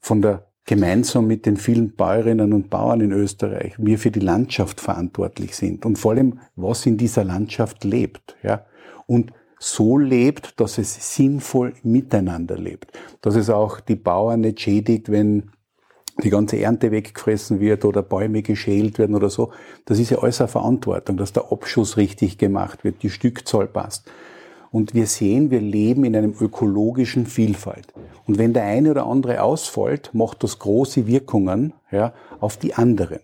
von 0.00 0.22
der 0.22 0.46
gemeinsam 0.66 1.26
mit 1.26 1.44
den 1.44 1.56
vielen 1.56 1.94
Bäuerinnen 1.94 2.52
und 2.54 2.70
Bauern 2.70 3.00
in 3.02 3.12
Österreich 3.12 3.74
wir 3.76 3.98
für 3.98 4.10
die 4.10 4.20
Landschaft 4.20 4.80
verantwortlich 4.80 5.56
sind 5.56 5.84
und 5.84 5.98
vor 5.98 6.12
allem 6.12 6.40
was 6.56 6.86
in 6.86 6.96
dieser 6.96 7.24
Landschaft 7.24 7.84
lebt, 7.84 8.36
ja. 8.42 8.64
Und 9.06 9.32
so 9.72 9.96
lebt, 9.98 10.60
dass 10.60 10.78
es 10.78 11.16
sinnvoll 11.16 11.74
miteinander 11.82 12.58
lebt, 12.58 12.92
dass 13.22 13.34
es 13.34 13.48
auch 13.48 13.80
die 13.80 13.96
Bauern 13.96 14.42
nicht 14.42 14.60
schädigt, 14.60 15.10
wenn 15.10 15.50
die 16.22 16.30
ganze 16.30 16.58
Ernte 16.60 16.90
weggefressen 16.90 17.60
wird 17.60 17.84
oder 17.84 18.02
Bäume 18.02 18.42
geschält 18.42 18.98
werden 18.98 19.16
oder 19.16 19.30
so. 19.30 19.52
Das 19.84 19.98
ist 19.98 20.10
ja 20.10 20.18
alles 20.18 20.40
eine 20.40 20.48
Verantwortung, 20.48 21.16
dass 21.16 21.32
der 21.32 21.50
Abschuss 21.50 21.96
richtig 21.96 22.38
gemacht 22.38 22.84
wird, 22.84 23.02
die 23.02 23.10
Stückzahl 23.10 23.66
passt. 23.66 24.10
Und 24.70 24.94
wir 24.94 25.06
sehen, 25.06 25.50
wir 25.50 25.60
leben 25.60 26.04
in 26.04 26.14
einem 26.14 26.34
ökologischen 26.38 27.26
Vielfalt. 27.26 27.92
Und 28.26 28.38
wenn 28.38 28.52
der 28.52 28.64
eine 28.64 28.90
oder 28.90 29.06
andere 29.06 29.42
ausfällt, 29.42 30.10
macht 30.12 30.42
das 30.42 30.58
große 30.58 31.06
Wirkungen 31.06 31.72
ja, 31.90 32.12
auf 32.40 32.56
die 32.56 32.74
anderen. 32.74 33.20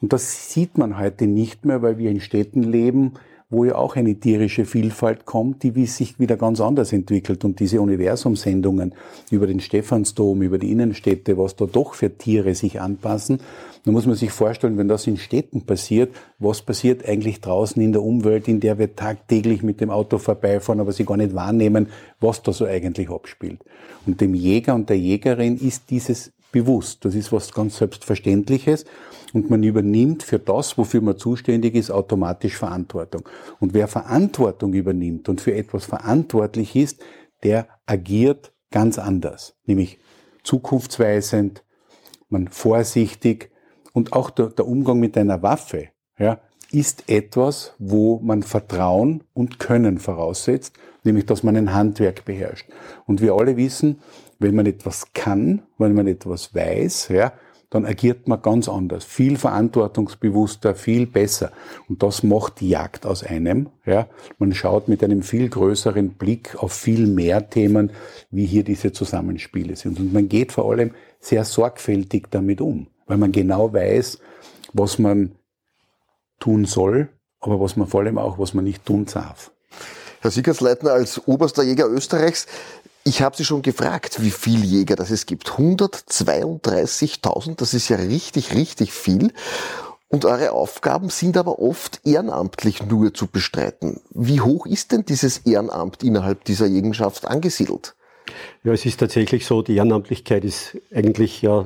Und 0.00 0.12
das 0.12 0.52
sieht 0.52 0.78
man 0.78 0.98
heute 0.98 1.26
nicht 1.26 1.64
mehr, 1.64 1.82
weil 1.82 1.98
wir 1.98 2.10
in 2.10 2.20
Städten 2.20 2.62
leben, 2.62 3.14
wo 3.52 3.64
ja 3.64 3.74
auch 3.74 3.96
eine 3.96 4.14
tierische 4.14 4.64
Vielfalt 4.64 5.26
kommt, 5.26 5.62
die 5.62 5.86
sich 5.86 6.18
wieder 6.18 6.36
ganz 6.36 6.60
anders 6.60 6.92
entwickelt. 6.92 7.44
Und 7.44 7.60
diese 7.60 7.82
Universumsendungen 7.82 8.94
über 9.30 9.46
den 9.46 9.60
Stephansdom, 9.60 10.40
über 10.40 10.58
die 10.58 10.72
Innenstädte, 10.72 11.36
was 11.36 11.54
da 11.54 11.66
doch 11.66 11.92
für 11.92 12.16
Tiere 12.16 12.54
sich 12.54 12.80
anpassen, 12.80 13.40
da 13.84 13.90
muss 13.90 14.06
man 14.06 14.14
sich 14.14 14.30
vorstellen, 14.30 14.78
wenn 14.78 14.88
das 14.88 15.06
in 15.06 15.18
Städten 15.18 15.62
passiert, 15.62 16.14
was 16.38 16.62
passiert 16.62 17.06
eigentlich 17.06 17.40
draußen 17.40 17.82
in 17.82 17.92
der 17.92 18.02
Umwelt, 18.02 18.48
in 18.48 18.60
der 18.60 18.78
wir 18.78 18.96
tagtäglich 18.96 19.62
mit 19.62 19.80
dem 19.80 19.90
Auto 19.90 20.18
vorbeifahren, 20.18 20.80
aber 20.80 20.92
sie 20.92 21.04
gar 21.04 21.16
nicht 21.16 21.34
wahrnehmen, 21.34 21.88
was 22.20 22.42
da 22.42 22.52
so 22.52 22.64
eigentlich 22.64 23.10
abspielt. 23.10 23.60
Und 24.06 24.20
dem 24.20 24.34
Jäger 24.34 24.74
und 24.74 24.88
der 24.88 24.98
Jägerin 24.98 25.58
ist 25.58 25.90
dieses 25.90 26.32
bewusst. 26.52 27.04
Das 27.04 27.14
ist 27.14 27.32
was 27.32 27.52
ganz 27.52 27.78
Selbstverständliches 27.78 28.84
und 29.32 29.50
man 29.50 29.62
übernimmt 29.62 30.22
für 30.22 30.38
das, 30.38 30.78
wofür 30.78 31.00
man 31.00 31.18
zuständig 31.18 31.74
ist, 31.74 31.90
automatisch 31.90 32.56
Verantwortung. 32.56 33.28
Und 33.58 33.74
wer 33.74 33.88
Verantwortung 33.88 34.74
übernimmt 34.74 35.28
und 35.28 35.40
für 35.40 35.54
etwas 35.54 35.86
verantwortlich 35.86 36.76
ist, 36.76 37.02
der 37.42 37.66
agiert 37.86 38.52
ganz 38.70 38.98
anders, 38.98 39.54
nämlich 39.66 39.98
zukunftsweisend, 40.44 41.64
man 42.28 42.48
vorsichtig 42.48 43.50
und 43.92 44.12
auch 44.12 44.30
der, 44.30 44.48
der 44.48 44.66
Umgang 44.66 45.00
mit 45.00 45.16
einer 45.16 45.42
Waffe 45.42 45.88
ja, 46.18 46.40
ist 46.70 47.08
etwas, 47.08 47.74
wo 47.78 48.18
man 48.20 48.42
Vertrauen 48.42 49.24
und 49.34 49.58
Können 49.58 49.98
voraussetzt, 49.98 50.74
nämlich 51.04 51.26
dass 51.26 51.42
man 51.42 51.56
ein 51.56 51.74
Handwerk 51.74 52.24
beherrscht. 52.24 52.66
Und 53.06 53.20
wir 53.20 53.34
alle 53.34 53.56
wissen, 53.56 54.00
wenn 54.42 54.54
man 54.54 54.66
etwas 54.66 55.06
kann, 55.14 55.62
wenn 55.78 55.94
man 55.94 56.06
etwas 56.06 56.54
weiß, 56.54 57.08
ja, 57.08 57.32
dann 57.72 57.86
agiert 57.86 58.28
man 58.28 58.42
ganz 58.42 58.68
anders, 58.68 59.02
viel 59.02 59.38
verantwortungsbewusster, 59.38 60.74
viel 60.74 61.06
besser. 61.06 61.52
Und 61.88 62.02
das 62.02 62.22
macht 62.22 62.60
die 62.60 62.68
Jagd 62.68 63.06
aus 63.06 63.24
einem. 63.24 63.70
Ja. 63.86 64.08
Man 64.38 64.52
schaut 64.52 64.88
mit 64.88 65.02
einem 65.02 65.22
viel 65.22 65.48
größeren 65.48 66.10
Blick 66.10 66.62
auf 66.62 66.74
viel 66.74 67.06
mehr 67.06 67.48
Themen, 67.48 67.90
wie 68.30 68.44
hier 68.44 68.62
diese 68.62 68.92
Zusammenspiele 68.92 69.74
sind. 69.76 69.98
Und 69.98 70.12
man 70.12 70.28
geht 70.28 70.52
vor 70.52 70.70
allem 70.70 70.90
sehr 71.18 71.46
sorgfältig 71.46 72.26
damit 72.30 72.60
um, 72.60 72.88
weil 73.06 73.16
man 73.16 73.32
genau 73.32 73.72
weiß, 73.72 74.18
was 74.74 74.98
man 74.98 75.32
tun 76.40 76.66
soll, 76.66 77.08
aber 77.40 77.58
was 77.58 77.76
man 77.76 77.86
vor 77.86 78.00
allem 78.00 78.18
auch, 78.18 78.38
was 78.38 78.52
man 78.52 78.64
nicht 78.64 78.84
tun 78.84 79.06
darf. 79.06 79.50
Herr 80.20 80.30
Siegersleitner, 80.30 80.92
als 80.92 81.26
oberster 81.26 81.64
Jäger 81.64 81.88
Österreichs, 81.88 82.46
ich 83.04 83.22
habe 83.22 83.36
Sie 83.36 83.44
schon 83.44 83.62
gefragt, 83.62 84.22
wie 84.22 84.30
viel 84.30 84.64
Jäger 84.64 84.96
das 84.96 85.10
es 85.10 85.26
gibt. 85.26 85.50
132.000, 85.50 87.56
das 87.56 87.74
ist 87.74 87.88
ja 87.88 87.96
richtig, 87.96 88.54
richtig 88.54 88.92
viel. 88.92 89.32
Und 90.08 90.24
eure 90.24 90.52
Aufgaben 90.52 91.08
sind 91.08 91.36
aber 91.38 91.58
oft 91.58 92.00
ehrenamtlich 92.04 92.84
nur 92.84 93.14
zu 93.14 93.26
bestreiten. 93.26 94.00
Wie 94.10 94.42
hoch 94.42 94.66
ist 94.66 94.92
denn 94.92 95.06
dieses 95.06 95.38
Ehrenamt 95.38 96.02
innerhalb 96.02 96.44
dieser 96.44 96.66
Jägenschaft 96.66 97.26
angesiedelt? 97.26 97.94
Ja, 98.62 98.72
es 98.72 98.84
ist 98.84 99.00
tatsächlich 99.00 99.46
so, 99.46 99.62
die 99.62 99.76
Ehrenamtlichkeit 99.76 100.44
ist 100.44 100.76
eigentlich 100.94 101.40
ja 101.42 101.64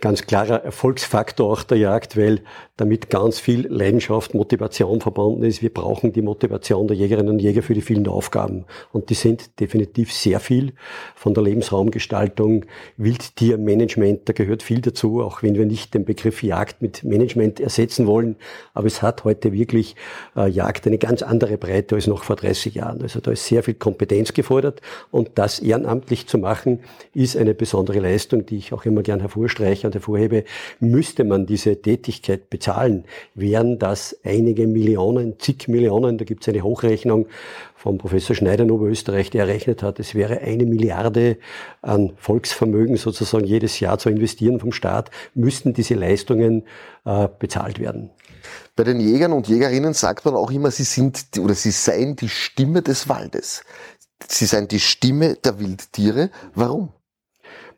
ganz 0.00 0.26
klarer 0.26 0.64
Erfolgsfaktor 0.64 1.50
auch 1.50 1.62
der 1.62 1.78
Jagd, 1.78 2.16
weil 2.16 2.40
damit 2.76 3.10
ganz 3.10 3.38
viel 3.38 3.66
Leidenschaft, 3.68 4.34
Motivation 4.34 5.00
verbunden 5.00 5.44
ist. 5.44 5.62
Wir 5.62 5.72
brauchen 5.72 6.12
die 6.12 6.22
Motivation 6.22 6.88
der 6.88 6.96
Jägerinnen 6.96 7.34
und 7.34 7.38
Jäger 7.38 7.62
für 7.62 7.74
die 7.74 7.82
vielen 7.82 8.06
Aufgaben. 8.08 8.64
Und 8.92 9.10
die 9.10 9.14
sind 9.14 9.60
definitiv 9.60 10.12
sehr 10.12 10.40
viel 10.40 10.72
von 11.14 11.34
der 11.34 11.44
Lebensraumgestaltung, 11.44 12.64
Wildtiermanagement, 12.96 14.28
da 14.28 14.32
gehört 14.32 14.62
viel 14.62 14.80
dazu, 14.80 15.22
auch 15.22 15.42
wenn 15.42 15.54
wir 15.54 15.66
nicht 15.66 15.94
den 15.94 16.04
Begriff 16.04 16.42
Jagd 16.42 16.82
mit 16.82 17.04
Management 17.04 17.60
ersetzen 17.60 18.06
wollen. 18.06 18.36
Aber 18.74 18.86
es 18.86 19.02
hat 19.02 19.24
heute 19.24 19.52
wirklich 19.52 19.96
äh, 20.36 20.48
Jagd 20.48 20.86
eine 20.86 20.98
ganz 20.98 21.22
andere 21.22 21.58
Breite 21.58 21.94
als 21.94 22.06
noch 22.06 22.24
vor 22.24 22.36
30 22.36 22.74
Jahren. 22.74 23.02
Also 23.02 23.20
da 23.20 23.30
ist 23.30 23.46
sehr 23.46 23.62
viel 23.62 23.74
Kompetenz 23.74 24.32
gefordert 24.32 24.80
und 25.10 25.30
das 25.36 25.60
ehrenamtlich 25.60 26.26
zu 26.26 26.38
machen, 26.38 26.80
ist 27.14 27.36
eine 27.36 27.54
besondere 27.54 28.00
Leistung, 28.00 28.46
die 28.46 28.56
ich 28.56 28.72
auch 28.72 28.84
immer 28.84 29.02
gern 29.02 29.22
hervorstelle 29.42 29.86
und 29.86 29.94
hervorhebe, 29.94 30.44
müsste 30.80 31.24
man 31.24 31.46
diese 31.46 31.80
Tätigkeit 31.80 32.50
bezahlen, 32.50 33.04
wären 33.34 33.78
das 33.78 34.16
einige 34.24 34.66
Millionen, 34.66 35.38
zig 35.38 35.68
Millionen, 35.68 36.18
da 36.18 36.24
gibt 36.24 36.42
es 36.42 36.48
eine 36.48 36.62
Hochrechnung 36.62 37.26
vom 37.74 37.98
Professor 37.98 38.36
Schneider 38.36 38.64
in 38.64 38.70
Oberösterreich, 38.70 39.30
der 39.30 39.46
errechnet 39.46 39.82
hat, 39.82 39.98
es 39.98 40.14
wäre 40.14 40.40
eine 40.40 40.64
Milliarde 40.64 41.38
an 41.82 42.12
Volksvermögen 42.16 42.96
sozusagen 42.96 43.44
jedes 43.44 43.80
Jahr 43.80 43.98
zu 43.98 44.08
investieren 44.08 44.60
vom 44.60 44.72
Staat, 44.72 45.10
müssten 45.34 45.72
diese 45.72 45.94
Leistungen 45.94 46.64
äh, 47.04 47.28
bezahlt 47.38 47.80
werden. 47.80 48.10
Bei 48.74 48.84
den 48.84 49.00
Jägern 49.00 49.32
und 49.32 49.48
Jägerinnen 49.48 49.94
sagt 49.94 50.24
man 50.24 50.34
auch 50.34 50.50
immer, 50.50 50.70
sie 50.70 50.84
sind 50.84 51.24
oder 51.38 51.54
sie 51.54 51.70
seien 51.70 52.16
die 52.16 52.28
Stimme 52.28 52.82
des 52.82 53.08
Waldes. 53.08 53.64
Sie 54.28 54.46
seien 54.46 54.68
die 54.68 54.80
Stimme 54.80 55.34
der 55.34 55.58
Wildtiere. 55.58 56.30
Warum? 56.54 56.90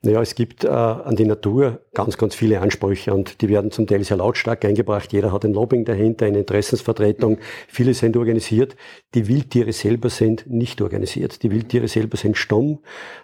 Naja, 0.04 0.20
es 0.20 0.34
gibt 0.34 0.64
äh, 0.64 0.68
an 0.68 1.16
die 1.16 1.24
Natur 1.24 1.80
ganz, 1.94 2.18
ganz 2.18 2.34
viele 2.34 2.60
Ansprüche 2.60 3.14
und 3.14 3.40
die 3.40 3.48
werden 3.48 3.70
zum 3.70 3.86
Teil 3.86 4.04
sehr 4.04 4.18
lautstark 4.18 4.62
eingebracht. 4.66 5.14
Jeder 5.14 5.32
hat 5.32 5.46
ein 5.46 5.54
Lobbying 5.54 5.86
dahinter, 5.86 6.26
eine 6.26 6.40
Interessensvertretung. 6.40 7.38
Viele 7.68 7.94
sind 7.94 8.14
organisiert. 8.18 8.76
Die 9.14 9.28
Wildtiere 9.28 9.72
selber 9.72 10.10
sind 10.10 10.46
nicht 10.46 10.82
organisiert. 10.82 11.42
Die 11.42 11.50
Wildtiere 11.50 11.88
selber 11.88 12.18
sind 12.18 12.36
stumm, 12.36 12.80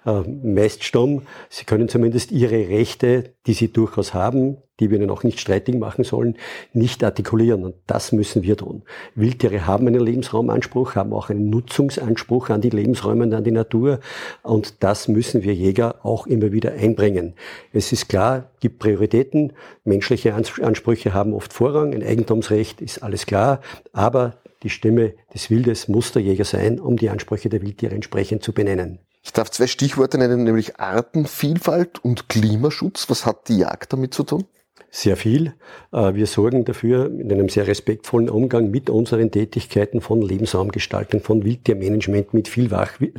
äh, 0.06 0.22
meist 0.22 0.82
stumm. 0.82 1.22
Sie 1.50 1.66
können 1.66 1.90
zumindest 1.90 2.32
ihre 2.32 2.70
Rechte, 2.70 3.34
die 3.46 3.52
sie 3.52 3.70
durchaus 3.70 4.14
haben, 4.14 4.56
die 4.80 4.90
wir 4.90 4.98
ihnen 4.98 5.10
auch 5.10 5.22
nicht 5.22 5.38
streitig 5.40 5.76
machen 5.76 6.04
sollen, 6.04 6.36
nicht 6.72 7.04
artikulieren. 7.04 7.64
Und 7.64 7.74
das 7.86 8.12
müssen 8.12 8.42
wir 8.42 8.56
tun. 8.56 8.82
Wildtiere 9.14 9.66
haben 9.66 9.86
einen 9.86 10.04
Lebensraumanspruch, 10.04 10.94
haben 10.94 11.12
auch 11.12 11.30
einen 11.30 11.50
Nutzungsanspruch 11.50 12.48
an 12.50 12.60
die 12.60 12.70
Lebensräume 12.70 13.24
und 13.24 13.34
an 13.34 13.44
die 13.44 13.50
Natur. 13.50 14.00
Und 14.42 14.82
das 14.82 15.08
müssen 15.08 15.42
wir 15.42 15.54
Jäger 15.54 16.04
auch 16.04 16.26
immer 16.26 16.52
wieder 16.52 16.72
einbringen. 16.72 17.34
Es 17.72 17.92
ist 17.92 18.08
klar, 18.08 18.50
gibt 18.60 18.78
Prioritäten. 18.78 19.52
Menschliche 19.84 20.34
Ansprüche 20.34 21.14
haben 21.14 21.34
oft 21.34 21.52
Vorrang. 21.52 21.94
Ein 21.94 22.02
Eigentumsrecht 22.02 22.80
ist 22.80 23.02
alles 23.02 23.26
klar. 23.26 23.60
Aber 23.92 24.34
die 24.62 24.70
Stimme 24.70 25.14
des 25.32 25.50
Wildes 25.50 25.88
muss 25.88 26.12
der 26.12 26.22
Jäger 26.22 26.44
sein, 26.44 26.80
um 26.80 26.96
die 26.96 27.10
Ansprüche 27.10 27.48
der 27.48 27.62
Wildtiere 27.62 27.94
entsprechend 27.94 28.42
zu 28.42 28.52
benennen. 28.52 28.98
Ich 29.22 29.32
darf 29.32 29.50
zwei 29.50 29.66
Stichworte 29.66 30.18
nennen, 30.18 30.44
nämlich 30.44 30.80
Artenvielfalt 30.80 32.02
und 32.02 32.28
Klimaschutz. 32.28 33.10
Was 33.10 33.26
hat 33.26 33.48
die 33.48 33.58
Jagd 33.58 33.92
damit 33.92 34.14
zu 34.14 34.22
tun? 34.22 34.44
Sehr 34.90 35.16
viel. 35.16 35.54
Äh, 35.92 36.14
wir 36.14 36.26
sorgen 36.26 36.64
dafür 36.64 37.06
in 37.06 37.30
einem 37.32 37.48
sehr 37.48 37.66
respektvollen 37.66 38.28
Umgang 38.28 38.70
mit 38.70 38.90
unseren 38.90 39.30
Tätigkeiten 39.30 40.00
von 40.00 40.20
Lebensraumgestaltung, 40.20 41.20
von 41.20 41.44
Wildtiermanagement 41.44 42.34
mit 42.34 42.48
viel 42.48 42.68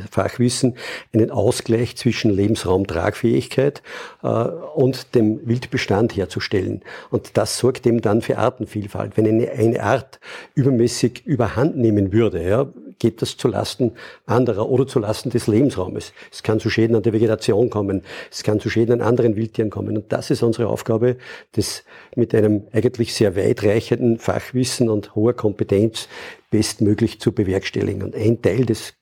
Fachwissen, 0.09 0.75
einen 1.13 1.31
Ausgleich 1.31 1.95
zwischen 1.95 2.31
Lebensraumtragfähigkeit 2.31 3.81
äh, 4.21 4.27
und 4.27 5.15
dem 5.15 5.47
Wildbestand 5.47 6.15
herzustellen. 6.15 6.81
Und 7.09 7.37
das 7.37 7.57
sorgt 7.57 7.87
eben 7.87 8.01
dann 8.01 8.21
für 8.21 8.37
Artenvielfalt. 8.37 9.15
Wenn 9.15 9.27
eine, 9.27 9.51
eine 9.51 9.81
Art 9.81 10.19
übermäßig 10.55 11.25
überhand 11.25 11.77
nehmen 11.77 12.11
würde, 12.11 12.47
ja, 12.47 12.67
geht 12.99 13.21
das 13.21 13.35
zulasten 13.35 13.93
anderer 14.27 14.69
oder 14.69 14.85
zulasten 14.85 15.31
des 15.31 15.47
Lebensraumes. 15.47 16.13
Es 16.31 16.43
kann 16.43 16.59
zu 16.59 16.69
Schäden 16.69 16.95
an 16.95 17.01
der 17.01 17.13
Vegetation 17.13 17.69
kommen, 17.69 18.03
es 18.29 18.43
kann 18.43 18.59
zu 18.59 18.69
Schäden 18.69 19.01
an 19.01 19.07
anderen 19.07 19.35
Wildtieren 19.35 19.71
kommen. 19.71 19.97
Und 19.97 20.11
das 20.13 20.29
ist 20.29 20.43
unsere 20.43 20.67
Aufgabe, 20.67 21.17
das 21.62 21.84
mit 22.15 22.34
einem 22.34 22.63
eigentlich 22.74 23.13
sehr 23.13 23.36
weitreichenden 23.36 24.18
Fachwissen 24.18 24.89
und 24.89 25.15
hoher 25.15 25.34
Kompetenz 25.34 26.08
bestmöglich 26.50 27.20
zu 27.20 27.32
bewerkstelligen. 27.32 28.03
Und 28.03 28.15
ein 28.15 28.41
Teil 28.41 28.65
des 28.65 28.96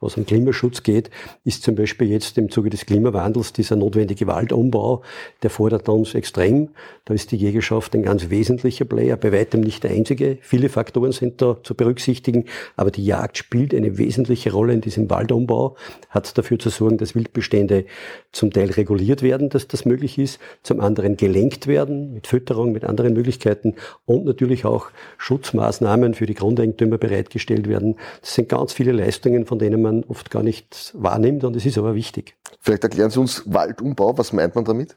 was 0.00 0.16
um 0.16 0.26
Klimaschutz 0.26 0.82
geht, 0.82 1.10
ist 1.44 1.62
zum 1.62 1.74
Beispiel 1.74 2.10
jetzt 2.10 2.36
im 2.36 2.50
Zuge 2.50 2.68
des 2.68 2.84
Klimawandels 2.84 3.52
dieser 3.52 3.76
notwendige 3.76 4.26
Waldumbau, 4.26 5.02
der 5.42 5.50
fordert 5.50 5.88
uns 5.88 6.14
extrem. 6.14 6.70
Da 7.06 7.14
ist 7.14 7.32
die 7.32 7.36
Jägerschaft 7.36 7.94
ein 7.94 8.02
ganz 8.02 8.28
wesentlicher 8.28 8.84
Player, 8.84 9.16
bei 9.16 9.32
weitem 9.32 9.60
nicht 9.60 9.84
der 9.84 9.92
einzige. 9.92 10.38
Viele 10.42 10.68
Faktoren 10.68 11.12
sind 11.12 11.40
da 11.40 11.56
zu 11.62 11.74
berücksichtigen, 11.74 12.44
aber 12.76 12.90
die 12.90 13.04
Jagd 13.04 13.38
spielt 13.38 13.74
eine 13.74 13.96
wesentliche 13.96 14.52
Rolle 14.52 14.74
in 14.74 14.80
diesem 14.82 15.08
Waldumbau, 15.08 15.76
hat 16.10 16.36
dafür 16.36 16.58
zu 16.58 16.68
sorgen, 16.68 16.98
dass 16.98 17.14
Wildbestände 17.14 17.86
zum 18.32 18.50
Teil 18.50 18.70
reguliert 18.70 19.22
werden, 19.22 19.48
dass 19.48 19.66
das 19.66 19.86
möglich 19.86 20.18
ist, 20.18 20.38
zum 20.62 20.80
anderen 20.80 21.16
gelenkt 21.16 21.66
werden 21.66 22.12
mit 22.12 22.26
Fütterung, 22.26 22.72
mit 22.72 22.84
anderen 22.84 23.14
Möglichkeiten 23.14 23.74
und 24.04 24.26
natürlich 24.26 24.66
auch 24.66 24.90
Schutzmaßnahmen 25.16 26.12
für 26.12 26.26
die 26.26 26.34
Grundeigentümer 26.34 26.98
bereitgestellt 26.98 27.66
werden. 27.66 27.96
Das 28.20 28.34
sind 28.34 28.50
ganz 28.50 28.74
viele 28.74 28.92
Leistungen, 28.92 29.46
von 29.46 29.58
denen 29.58 29.85
man 29.86 30.04
oft 30.04 30.30
gar 30.30 30.42
nicht 30.42 30.92
wahrnimmt 30.94 31.44
und 31.44 31.56
es 31.56 31.66
ist 31.66 31.78
aber 31.78 31.94
wichtig. 31.94 32.36
Vielleicht 32.60 32.84
erklären 32.84 33.10
Sie 33.10 33.20
uns 33.20 33.42
Waldumbau, 33.46 34.18
was 34.18 34.32
meint 34.32 34.54
man 34.54 34.64
damit? 34.64 34.96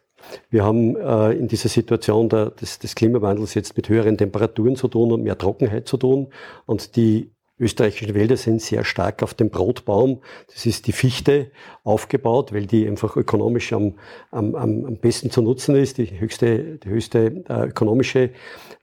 Wir 0.49 0.63
haben 0.63 0.95
äh, 0.95 1.31
in 1.31 1.47
dieser 1.47 1.69
Situation 1.69 2.29
der, 2.29 2.51
des, 2.51 2.79
des 2.79 2.95
Klimawandels 2.95 3.53
jetzt 3.53 3.77
mit 3.77 3.89
höheren 3.89 4.17
Temperaturen 4.17 4.75
zu 4.75 4.87
tun 4.87 5.11
und 5.11 5.23
mehr 5.23 5.37
Trockenheit 5.37 5.87
zu 5.87 5.97
tun. 5.97 6.27
Und 6.65 6.95
die 6.95 7.31
österreichischen 7.59 8.15
Wälder 8.15 8.37
sind 8.37 8.61
sehr 8.61 8.83
stark 8.85 9.21
auf 9.21 9.33
dem 9.33 9.49
Brotbaum, 9.49 10.21
das 10.53 10.65
ist 10.65 10.87
die 10.87 10.93
Fichte, 10.93 11.51
aufgebaut, 11.83 12.53
weil 12.53 12.65
die 12.65 12.87
einfach 12.87 13.17
ökonomisch 13.17 13.73
am, 13.73 13.95
am, 14.31 14.55
am 14.55 14.97
besten 14.97 15.29
zu 15.29 15.41
nutzen 15.41 15.75
ist, 15.75 15.97
die 15.97 16.19
höchste, 16.19 16.77
die 16.77 16.89
höchste 16.89 17.43
äh, 17.49 17.67
ökonomische, 17.67 18.31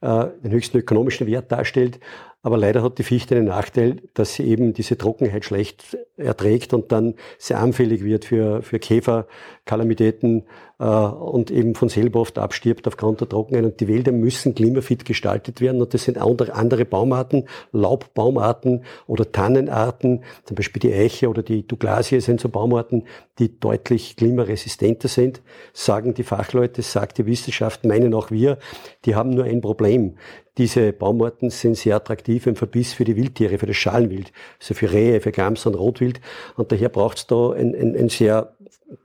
äh, 0.01 0.25
den 0.43 0.51
höchsten 0.51 0.77
ökonomischen 0.77 1.27
Wert 1.27 1.51
darstellt. 1.51 1.99
Aber 2.47 2.55
leider 2.55 2.81
hat 2.81 2.97
die 2.97 3.03
Fichte 3.03 3.35
den 3.35 3.43
Nachteil, 3.43 3.97
dass 4.13 4.35
sie 4.35 4.43
eben 4.43 4.71
diese 4.71 4.97
Trockenheit 4.97 5.43
schlecht 5.43 5.97
erträgt 6.15 6.73
und 6.73 6.93
dann 6.93 7.15
sehr 7.37 7.59
anfällig 7.59 8.05
wird 8.05 8.23
für, 8.23 8.61
für 8.61 8.79
Käfer, 8.79 9.27
Kalamitäten 9.65 10.43
äh, 10.43 10.43
und 10.77 11.49
eben 11.49 11.73
von 11.73 11.89
selber 11.89 12.19
oft 12.19 12.37
abstirbt 12.37 12.87
aufgrund 12.87 13.21
der 13.21 13.29
Trockenheit. 13.29 13.65
Und 13.65 13.79
die 13.79 13.87
Wälder 13.87 14.11
müssen 14.11 14.53
klimafit 14.53 15.05
gestaltet 15.05 15.59
werden. 15.59 15.81
Und 15.81 15.93
das 15.93 16.03
sind 16.03 16.19
andere, 16.19 16.53
andere 16.53 16.85
Baumarten, 16.85 17.45
Laubbaumarten 17.71 18.83
oder 19.07 19.31
Tannenarten, 19.31 20.23
zum 20.45 20.55
Beispiel 20.55 20.79
die 20.79 20.93
Eiche 20.93 21.29
oder 21.29 21.41
die 21.41 21.65
Douglasie 21.65 22.21
sind 22.21 22.39
so 22.39 22.49
Baumarten, 22.49 23.03
die 23.39 23.59
deutlich 23.59 24.15
klimaresistenter 24.17 25.07
sind, 25.07 25.41
sagen 25.73 26.13
die 26.13 26.23
Fachleute, 26.23 26.81
sagt 26.81 27.17
die 27.17 27.25
Wissenschaft, 27.25 27.83
meinen 27.85 28.13
auch 28.13 28.29
wir. 28.29 28.57
Die 29.05 29.15
haben 29.15 29.31
nur 29.31 29.45
ein 29.45 29.61
Problem. 29.61 30.15
Diese 30.57 30.91
Baumarten 30.91 31.51
sind 31.51 31.77
sehr 31.77 31.95
attraktiv 31.95 32.47
im 32.47 32.55
Verbiss 32.55 32.93
für 32.93 33.03
die 33.03 33.15
Wildtiere, 33.15 33.59
für 33.59 33.67
das 33.67 33.75
Schalenwild, 33.75 34.31
also 34.59 34.73
für 34.73 34.91
Rehe, 34.91 35.21
für 35.21 35.31
Gams 35.31 35.67
und 35.67 35.75
Rotwild. 35.75 36.19
Und 36.55 36.71
daher 36.71 36.89
braucht 36.89 37.17
es 37.17 37.27
da 37.27 37.51
ein, 37.51 37.75
ein, 37.75 37.95
ein 37.95 38.09
sehr 38.09 38.55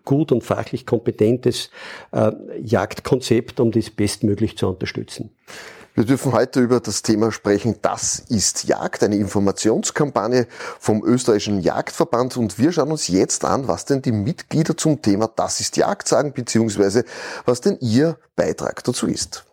gut 0.04 0.32
und 0.32 0.42
fachlich 0.42 0.86
kompetentes 0.86 1.70
äh, 2.12 2.32
Jagdkonzept, 2.60 3.60
um 3.60 3.72
das 3.72 3.90
bestmöglich 3.90 4.56
zu 4.56 4.68
unterstützen. 4.68 5.30
Wir 5.94 6.04
dürfen 6.04 6.32
heute 6.32 6.60
über 6.60 6.80
das 6.80 7.02
Thema 7.02 7.32
sprechen, 7.32 7.76
das 7.82 8.18
ist 8.18 8.64
Jagd, 8.64 9.02
eine 9.02 9.16
Informationskampagne 9.16 10.46
vom 10.80 11.04
österreichischen 11.04 11.60
Jagdverband 11.60 12.38
und 12.38 12.58
wir 12.58 12.72
schauen 12.72 12.92
uns 12.92 13.08
jetzt 13.08 13.44
an, 13.44 13.68
was 13.68 13.84
denn 13.84 14.00
die 14.00 14.12
Mitglieder 14.12 14.74
zum 14.74 15.02
Thema 15.02 15.28
Das 15.28 15.60
ist 15.60 15.76
Jagd 15.76 16.08
sagen, 16.08 16.32
beziehungsweise 16.32 17.04
was 17.44 17.60
denn 17.60 17.76
ihr 17.80 18.16
Beitrag 18.36 18.82
dazu 18.84 19.06
ist. 19.06 19.44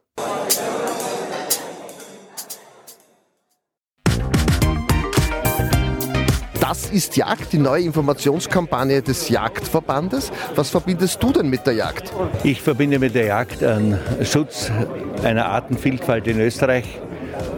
Das 6.70 6.92
ist 6.92 7.18
Jagd, 7.18 7.52
die 7.52 7.58
neue 7.58 7.82
Informationskampagne 7.82 9.02
des 9.02 9.30
Jagdverbandes. 9.30 10.32
Was 10.54 10.70
verbindest 10.70 11.24
du 11.24 11.32
denn 11.32 11.50
mit 11.50 11.66
der 11.66 11.74
Jagd? 11.74 12.14
Ich 12.44 12.62
verbinde 12.62 13.00
mit 13.00 13.16
der 13.16 13.26
Jagd 13.26 13.64
einen 13.64 13.98
Schutz 14.22 14.72
einer 15.24 15.48
Artenvielfalt 15.48 16.28
in 16.28 16.40
Österreich, 16.40 16.86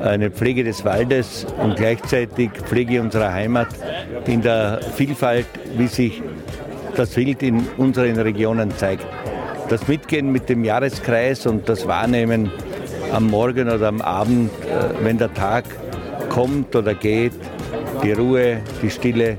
eine 0.02 0.32
Pflege 0.32 0.64
des 0.64 0.86
Waldes 0.86 1.46
und 1.62 1.76
gleichzeitig 1.76 2.52
Pflege 2.52 3.02
unserer 3.02 3.34
Heimat 3.34 3.68
in 4.28 4.44
der 4.44 4.80
Vielfalt, 4.96 5.48
wie 5.76 5.88
sich 5.88 6.24
das 6.96 7.18
Wild 7.18 7.44
in 7.44 7.68
unseren 7.76 8.18
Regionen 8.18 8.72
zeigt. 8.78 9.06
Das 9.68 9.90
Mitgehen 9.90 10.32
mit 10.32 10.48
dem 10.48 10.64
Jahreskreis 10.64 11.46
und 11.46 11.68
das 11.68 11.86
Wahrnehmen 11.86 12.50
am 13.12 13.28
Morgen 13.28 13.70
oder 13.70 13.90
am 13.90 14.00
Abend, 14.00 14.52
äh, 14.62 15.04
wenn 15.04 15.18
der 15.18 15.34
Tag 15.34 15.66
kommt 16.30 16.74
oder 16.78 16.94
geht, 16.94 17.34
die 18.04 18.12
Ruhe, 18.12 18.62
die 18.82 18.90
Stille 18.90 19.38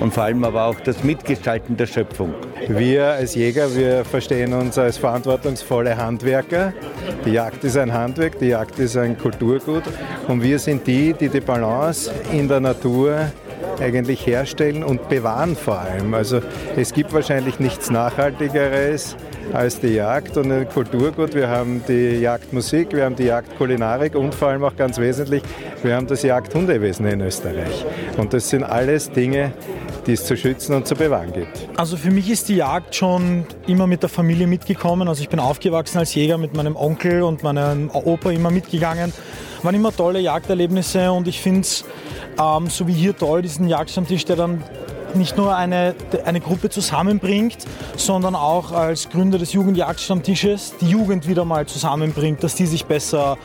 und 0.00 0.12
vor 0.12 0.24
allem 0.24 0.44
aber 0.44 0.64
auch 0.64 0.80
das 0.80 1.02
Mitgestalten 1.02 1.76
der 1.76 1.86
Schöpfung. 1.86 2.34
Wir 2.68 3.06
als 3.06 3.34
Jäger, 3.34 3.74
wir 3.74 4.04
verstehen 4.04 4.52
uns 4.52 4.78
als 4.78 4.98
verantwortungsvolle 4.98 5.96
Handwerker. 5.96 6.72
Die 7.24 7.30
Jagd 7.30 7.64
ist 7.64 7.76
ein 7.76 7.92
Handwerk, 7.92 8.38
die 8.38 8.48
Jagd 8.48 8.78
ist 8.78 8.96
ein 8.96 9.18
Kulturgut 9.18 9.84
und 10.28 10.42
wir 10.42 10.58
sind 10.58 10.86
die, 10.86 11.12
die 11.14 11.28
die 11.28 11.40
Balance 11.40 12.10
in 12.32 12.48
der 12.48 12.60
Natur 12.60 13.30
eigentlich 13.80 14.26
herstellen 14.26 14.82
und 14.82 15.08
bewahren 15.08 15.56
vor 15.56 15.80
allem. 15.80 16.14
Also 16.14 16.40
es 16.76 16.92
gibt 16.92 17.12
wahrscheinlich 17.12 17.60
nichts 17.60 17.90
Nachhaltigeres 17.90 19.16
als 19.52 19.80
die 19.80 19.94
Jagd 19.94 20.36
und 20.36 20.50
ein 20.52 20.68
Kulturgut. 20.68 21.34
Wir 21.34 21.48
haben 21.48 21.82
die 21.86 22.20
Jagdmusik, 22.20 22.92
wir 22.92 23.04
haben 23.04 23.16
die 23.16 23.24
Jagdkulinarik 23.24 24.14
und 24.14 24.34
vor 24.34 24.48
allem 24.48 24.64
auch 24.64 24.76
ganz 24.76 24.98
wesentlich, 24.98 25.42
wir 25.82 25.94
haben 25.96 26.06
das 26.06 26.22
Jagdhundewesen 26.22 27.06
in 27.06 27.20
Österreich. 27.20 27.84
Und 28.16 28.32
das 28.32 28.48
sind 28.48 28.64
alles 28.64 29.10
Dinge, 29.10 29.52
die 30.06 30.12
es 30.12 30.24
zu 30.24 30.36
schützen 30.36 30.74
und 30.74 30.86
zu 30.86 30.94
bewahren 30.94 31.32
gibt. 31.32 31.68
Also 31.76 31.96
für 31.96 32.10
mich 32.10 32.30
ist 32.30 32.48
die 32.48 32.56
Jagd 32.56 32.94
schon 32.94 33.44
immer 33.66 33.86
mit 33.86 34.02
der 34.02 34.08
Familie 34.08 34.46
mitgekommen. 34.46 35.08
Also 35.08 35.22
ich 35.22 35.28
bin 35.28 35.40
aufgewachsen 35.40 35.98
als 35.98 36.14
Jäger 36.14 36.38
mit 36.38 36.56
meinem 36.56 36.76
Onkel 36.76 37.22
und 37.22 37.42
meinem 37.42 37.90
Opa 37.90 38.30
immer 38.30 38.50
mitgegangen. 38.50 39.12
Waren 39.62 39.74
immer 39.74 39.94
tolle 39.94 40.20
Jagderlebnisse 40.20 41.10
und 41.10 41.26
ich 41.26 41.40
finde 41.40 41.60
es 41.62 41.84
ähm, 42.40 42.68
so 42.68 42.86
wie 42.86 42.92
hier 42.92 43.16
toll, 43.16 43.42
diesen 43.42 43.68
Jagdstammtisch, 43.68 44.24
der 44.24 44.36
dann 44.36 44.62
nicht 45.14 45.36
nur 45.36 45.56
eine, 45.56 45.94
eine 46.24 46.40
Gruppe 46.40 46.70
zusammenbringt, 46.70 47.58
sondern 47.96 48.34
auch 48.34 48.72
als 48.72 49.08
Gründer 49.08 49.38
des 49.38 49.52
Jugendjagdstammtisches 49.52 50.74
die 50.80 50.88
Jugend 50.88 51.28
wieder 51.28 51.44
mal 51.44 51.66
zusammenbringt, 51.66 52.42
dass 52.42 52.54
die 52.54 52.66
sich 52.66 52.84
besser 52.84 53.36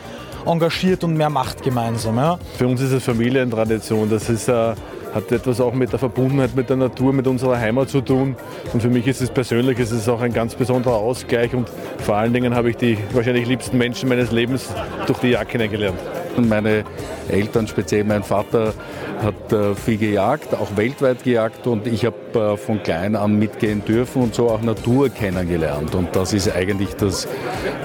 engagiert 0.46 1.04
und 1.04 1.16
mehr 1.16 1.30
macht 1.30 1.64
gemeinsam. 1.64 2.18
Ja. 2.18 2.38
Für 2.58 2.68
uns 2.68 2.82
ist 2.82 2.92
es 2.92 3.04
Familientradition. 3.04 4.10
Das 4.10 4.30
ist, 4.30 4.48
äh, 4.48 4.76
hat 5.14 5.32
etwas 5.32 5.62
auch 5.62 5.74
mit 5.74 5.92
der 5.92 6.00
Verbundenheit 6.00 6.56
mit 6.56 6.70
der 6.70 6.78
Natur, 6.78 7.14
mit 7.14 7.28
unserer 7.28 7.58
Heimat 7.58 7.90
zu 7.90 8.02
tun. 8.02 8.36
Und 8.74 8.82
für 8.82 8.90
mich 8.90 9.08
ist 9.08 9.22
es 9.22 9.30
persönlich 9.30 9.80
ist 9.80 9.92
es 9.92 10.10
auch 10.10 10.22
ein 10.22 10.34
ganz 10.34 10.56
besonderer 10.56 10.96
Ausgleich. 10.96 11.54
Und 11.54 11.70
vor 12.00 12.16
allen 12.16 12.34
Dingen 12.34 12.56
habe 12.56 12.72
ich 12.72 12.78
die 12.78 12.98
wahrscheinlich 13.14 13.48
liebsten 13.48 13.78
Menschen 13.78 14.10
meines 14.10 14.32
Lebens 14.32 14.70
durch 15.08 15.20
die 15.20 15.30
Jagd 15.30 15.52
kennengelernt. 15.52 16.00
Meine 16.38 16.84
Eltern, 17.30 17.68
speziell 17.68 18.04
mein 18.04 18.24
Vater, 18.24 18.74
hat 19.22 19.54
äh, 19.54 19.76
viel 19.76 19.98
gejagt, 19.98 20.54
auch 20.54 20.76
weltweit 20.76 21.24
gejagt 21.24 21.66
und 21.68 21.88
ich 21.88 22.06
habe 22.06 22.18
äh, 22.54 22.58
von 22.58 22.84
klein 22.84 23.16
an 23.16 23.38
mitgehen 23.40 23.84
dürfen 23.86 24.22
und 24.22 24.36
so 24.36 24.50
auch 24.50 24.62
Natur 24.62 25.10
kennengelernt. 25.10 25.96
Und 25.96 26.16
das 26.16 26.34
ist 26.34 26.54
eigentlich 26.54 26.96
das, 26.96 27.28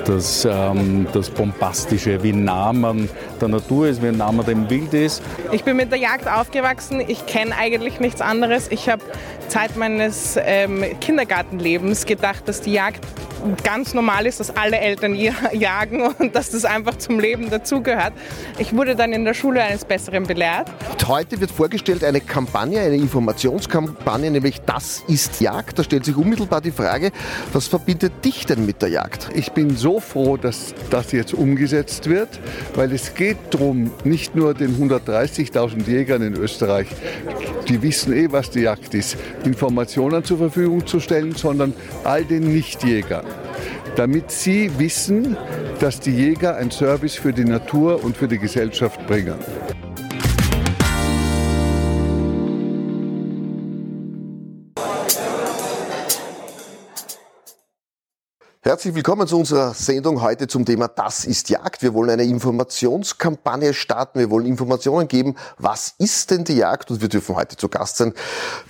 das, 0.04 0.46
ähm, 0.50 1.06
das 1.12 1.30
Bombastische, 1.30 2.22
wie 2.22 2.32
nah 2.32 2.72
man 2.72 3.08
der 3.40 3.48
Natur 3.48 3.88
ist, 3.88 4.02
wie 4.02 4.10
nah 4.10 4.32
man 4.32 4.44
dem 4.46 4.68
Wild 4.68 4.92
ist. 4.94 5.22
Ich 5.52 5.64
bin 5.64 5.76
mit 5.76 5.92
der 5.92 5.98
Jagd 5.98 6.28
aufgewachsen, 6.28 7.00
ich 7.06 7.26
kenne 7.26 7.54
eigentlich 7.56 8.00
nichts 8.00 8.20
anderes. 8.20 8.68
Ich 8.70 8.88
habe 8.88 9.02
Zeit 9.48 9.76
meines 9.76 10.38
ähm, 10.40 10.84
Kindergartenlebens 11.00 12.06
gedacht, 12.06 12.48
dass 12.48 12.60
die 12.60 12.72
Jagd 12.72 13.04
ganz 13.64 13.94
normal 13.94 14.26
ist, 14.26 14.40
dass 14.40 14.56
alle 14.56 14.78
Eltern 14.78 15.14
jagen 15.52 16.02
und 16.18 16.34
dass 16.34 16.50
das 16.50 16.64
einfach 16.64 16.96
zum 16.98 17.20
Leben 17.20 17.50
dazugehört. 17.50 18.12
Ich 18.58 18.74
wurde 18.74 18.96
dann 18.96 19.12
in 19.12 19.24
der 19.24 19.34
Schule 19.34 19.62
eines 19.62 19.84
Besseren 19.84 20.24
belehrt. 20.24 20.70
Heute 21.06 21.40
wird 21.40 21.50
vorgestellt 21.50 22.04
eine 22.04 22.20
Kampagne, 22.20 22.80
eine 22.80 22.96
Informationskampagne, 22.96 24.30
nämlich 24.30 24.60
Das 24.62 25.02
ist 25.08 25.40
Jagd. 25.40 25.78
Da 25.78 25.84
stellt 25.84 26.04
sich 26.04 26.16
unmittelbar 26.16 26.60
die 26.60 26.70
Frage, 26.70 27.12
was 27.52 27.66
verbindet 27.66 28.24
dich 28.24 28.46
denn 28.46 28.66
mit 28.66 28.82
der 28.82 28.90
Jagd? 28.90 29.30
Ich 29.34 29.52
bin 29.52 29.76
so 29.76 30.00
froh, 30.00 30.36
dass 30.36 30.74
das 30.90 31.12
jetzt 31.12 31.34
umgesetzt 31.34 32.08
wird, 32.08 32.28
weil 32.74 32.92
es 32.92 33.14
geht 33.14 33.38
darum, 33.50 33.90
nicht 34.04 34.34
nur 34.34 34.54
den 34.54 34.76
130.000 34.76 35.88
Jägern 35.88 36.22
in 36.22 36.34
Österreich, 36.34 36.88
die 37.68 37.82
wissen 37.82 38.12
eh, 38.12 38.30
was 38.30 38.50
die 38.50 38.60
Jagd 38.60 38.94
ist, 38.94 39.16
Informationen 39.44 40.24
zur 40.24 40.38
Verfügung 40.38 40.86
zu 40.86 41.00
stellen, 41.00 41.32
sondern 41.34 41.72
all 42.04 42.24
den 42.24 42.52
Nichtjägern 42.52 43.24
damit 43.98 44.30
sie 44.30 44.70
wissen, 44.78 45.36
dass 45.80 45.98
die 45.98 46.12
Jäger 46.12 46.56
ein 46.56 46.70
Service 46.70 47.16
für 47.16 47.32
die 47.32 47.44
Natur 47.44 48.04
und 48.04 48.16
für 48.16 48.28
die 48.28 48.38
Gesellschaft 48.38 49.04
bringen. 49.08 49.34
Herzlich 58.68 58.94
willkommen 58.94 59.26
zu 59.26 59.38
unserer 59.38 59.72
Sendung 59.72 60.20
heute 60.20 60.46
zum 60.46 60.66
Thema 60.66 60.88
Das 60.88 61.24
ist 61.24 61.48
Jagd. 61.48 61.80
Wir 61.80 61.94
wollen 61.94 62.10
eine 62.10 62.24
Informationskampagne 62.24 63.72
starten. 63.72 64.18
Wir 64.18 64.28
wollen 64.28 64.44
Informationen 64.44 65.08
geben. 65.08 65.36
Was 65.56 65.94
ist 65.96 66.30
denn 66.30 66.44
die 66.44 66.58
Jagd? 66.58 66.90
Und 66.90 67.00
wir 67.00 67.08
dürfen 67.08 67.34
heute 67.34 67.56
zu 67.56 67.70
Gast 67.70 67.96
sein 67.96 68.12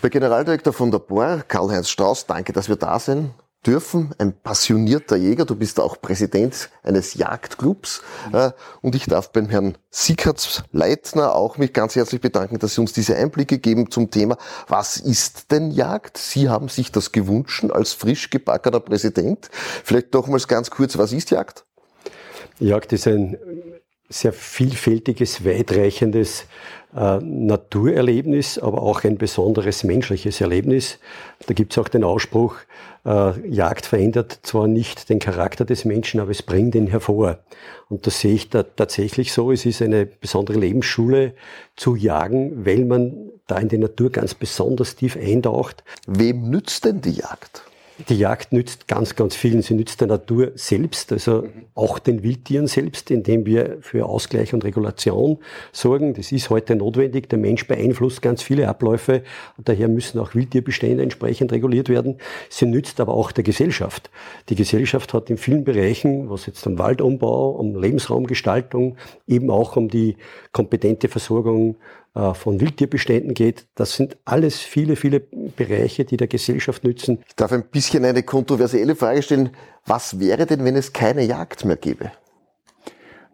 bei 0.01 0.09
Generaldirektor 0.09 0.73
von 0.73 0.93
der 0.93 1.01
BOR, 1.01 1.43
Karl-Heinz 1.49 1.89
Strauß. 1.89 2.27
Danke, 2.27 2.53
dass 2.53 2.69
wir 2.69 2.77
da 2.77 3.01
sind 3.01 3.35
dürfen, 3.67 4.15
ein 4.19 4.33
passionierter 4.33 5.17
Jäger. 5.17 5.45
Du 5.45 5.57
bist 5.57 5.81
auch 5.81 6.01
Präsident 6.01 6.71
eines 6.83 7.15
Jagdclubs. 7.15 8.03
Mhm. 8.33 8.53
Und 8.83 8.95
ich 8.95 9.07
darf 9.07 9.33
beim 9.33 9.49
Herrn 9.49 9.77
Sickerts-Leitner 9.91 11.35
auch 11.35 11.59
mich 11.59 11.73
ganz 11.73 11.97
herzlich 11.97 12.21
bedanken, 12.21 12.59
dass 12.59 12.75
Sie 12.75 12.81
uns 12.81 12.93
diese 12.93 13.17
Einblicke 13.17 13.59
geben 13.59 13.91
zum 13.91 14.11
Thema, 14.11 14.37
was 14.69 14.97
ist 14.97 15.51
denn 15.51 15.71
Jagd? 15.71 16.19
Sie 16.19 16.49
haben 16.49 16.69
sich 16.69 16.93
das 16.93 17.13
gewünscht 17.13 17.65
als 17.71 17.93
frisch 17.93 18.31
gebackener 18.31 18.81
Präsident. 18.81 19.49
Vielleicht 19.85 20.15
nochmals 20.15 20.49
ganz 20.49 20.71
kurz, 20.71 20.97
was 20.97 21.13
ist 21.13 21.31
Jagd? 21.31 21.65
Jagd 22.59 22.93
ist 22.93 23.07
ein 23.07 23.37
sehr 24.09 24.33
vielfältiges, 24.33 25.45
weitreichendes 25.45 26.47
äh, 26.97 27.19
Naturerlebnis, 27.19 28.59
aber 28.59 28.83
auch 28.83 29.05
ein 29.05 29.19
besonderes 29.19 29.85
menschliches 29.85 30.41
Erlebnis. 30.41 30.99
Da 31.47 31.55
gibt 31.55 31.73
es 31.73 31.79
auch 31.79 31.89
den 31.89 32.05
Ausspruch, 32.05 32.57
äh, 33.05 33.49
Jagd 33.49 33.87
verändert 33.87 34.41
zwar 34.43 34.69
nicht 34.69 35.09
den 35.09 35.19
Charakter 35.19 35.65
des 35.65 35.85
Menschen, 35.85 36.21
aber 36.21 36.31
es 36.31 36.43
bringt 36.43 36.75
ihn 36.75 36.89
hervor. 36.89 37.39
Und 37.89 38.07
das 38.07 38.21
sehe 38.21 38.35
ich 38.35 38.51
da 38.51 38.63
tatsächlich 38.63 39.33
so. 39.33 39.51
Es 39.51 39.65
ist 39.65 39.81
eine 39.81 40.05
besondere 40.05 40.59
Lebensschule 40.59 41.35
zu 41.77 41.97
jagen, 41.97 42.67
weil 42.67 42.85
man 42.85 43.31
da 43.47 43.57
in 43.59 43.69
die 43.69 43.79
Natur 43.79 44.11
ganz 44.11 44.35
besonders 44.35 44.97
tief 44.97 45.17
eintaucht. 45.17 45.85
Wem 46.07 46.51
nützt 46.51 46.85
denn 46.85 47.01
die 47.01 47.13
Jagd? 47.13 47.63
Die 48.09 48.19
Jagd 48.19 48.53
nützt 48.53 48.89
ganz, 48.89 49.17
ganz 49.17 49.35
vielen. 49.35 49.63
Sie 49.63 49.75
nützt 49.75 50.01
der 50.01 50.09
Natur 50.09 50.53
selbst, 50.55 51.13
also 51.13 51.49
auch 51.75 51.99
den 51.99 52.23
Wildtieren 52.23 52.67
selbst, 52.67 53.11
indem 53.11 53.45
wir 53.47 53.79
für 53.81 54.07
Ausgleich 54.07 54.55
und 54.55 54.65
Regulation 54.65 55.39
sorgen. 55.73 56.15
Das 56.15 56.33
ist 56.33 56.51
heute 56.51 56.77
notwendig. 56.77 57.29
Der 57.29 57.39
Mensch 57.39 57.67
beeinflusst 57.67 58.23
ganz 58.23 58.43
viele 58.43 58.69
Abläufe 58.69 59.23
daher 59.69 59.89
müssen 59.89 60.19
auch 60.19 60.35
Wildtierbestände 60.35 61.03
entsprechend 61.03 61.53
reguliert 61.53 61.89
werden. 61.89 62.17
Sie 62.49 62.67
nützt 62.67 63.01
aber 63.01 63.15
auch 63.15 63.33
der 63.33 63.45
Gesellschaft. 63.45 64.11
Die 64.49 64.55
Gesellschaft 64.55 65.13
hat 65.15 65.31
in 65.31 65.37
vielen 65.37 65.65
Bereichen, 65.65 66.31
was 66.31 66.47
jetzt 66.47 66.67
am 66.67 66.79
Waldumbau, 66.79 67.51
um 67.51 67.77
Lebensraumgestaltung, 67.77 68.97
eben 69.27 69.51
auch 69.51 69.77
um 69.77 69.89
die 69.89 70.17
kompetente 70.53 71.09
Versorgung 71.09 71.77
von 72.35 72.61
Wildtierbeständen 72.61 73.35
geht. 73.35 73.67
Das 73.75 73.95
sind 73.95 74.17
alles 74.25 74.59
viele, 74.59 74.97
viele 74.97 75.21
Bereiche, 75.21 76.05
die 76.05 76.17
der 76.17 76.27
Gesellschaft 76.27 76.85
nützen. 76.85 77.21
Ich 77.29 77.37
darf 77.37 77.53
ein 77.53 77.65
bisschen 77.71 78.05
eine 78.05 78.23
kontroversielle 78.23 78.97
Frage 78.97 79.23
stellen. 79.23 79.51
Was 79.87 80.19
wäre 80.19 80.47
denn, 80.47 80.65
wenn 80.65 80.77
es 80.77 80.93
keine 80.93 81.23
Jagd 81.23 81.65
mehr 81.65 81.77
gäbe? 81.77 82.11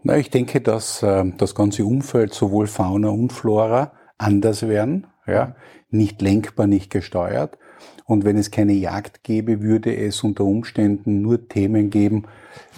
Na, 0.03 0.19
ich 0.19 0.29
denke, 0.31 0.61
dass 0.61 1.03
äh, 1.03 1.25
das 1.39 1.55
ganze 1.55 1.85
Umfeld, 1.85 2.35
sowohl 2.35 2.67
Fauna 2.67 3.09
und 3.09 3.33
Flora, 3.33 3.93
anders 4.19 4.69
wären, 4.69 5.07
ja, 5.27 5.57
nicht 5.91 6.21
lenkbar, 6.21 6.67
nicht 6.67 6.91
gesteuert. 6.91 7.57
Und 8.05 8.25
wenn 8.25 8.37
es 8.37 8.51
keine 8.51 8.75
Jagd 8.75 9.25
gäbe, 9.25 9.63
würde 9.63 9.97
es 9.97 10.23
unter 10.23 10.45
Umständen 10.45 11.23
nur 11.23 11.49
Themen 11.49 11.89
geben, 11.89 12.27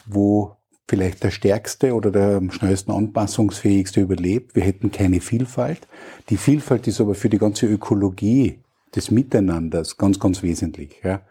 wo 0.07 0.56
vielleicht 0.89 1.25
der 1.25 1.31
stärkste 1.31 1.95
oder 1.95 2.11
der 2.11 2.37
am 2.37 2.51
schnellsten 2.51 2.93
anpassungsfähigste 2.93 4.01
überlebt. 4.01 4.55
Wir 4.55 4.63
hätten 4.63 4.93
keine 4.93 5.21
Vielfalt. 5.21 5.87
Die 6.31 6.37
Vielfalt 6.37 6.87
ist 6.87 7.01
aber 7.01 7.15
für 7.15 7.29
die 7.29 7.39
ganze 7.39 7.67
Ökologie 7.67 8.61
des 8.95 9.11
Miteinanders 9.11 9.97
ganz, 9.97 10.21
ganz 10.21 10.43
wesentlich. 10.43 11.01
Ja. 11.03 11.23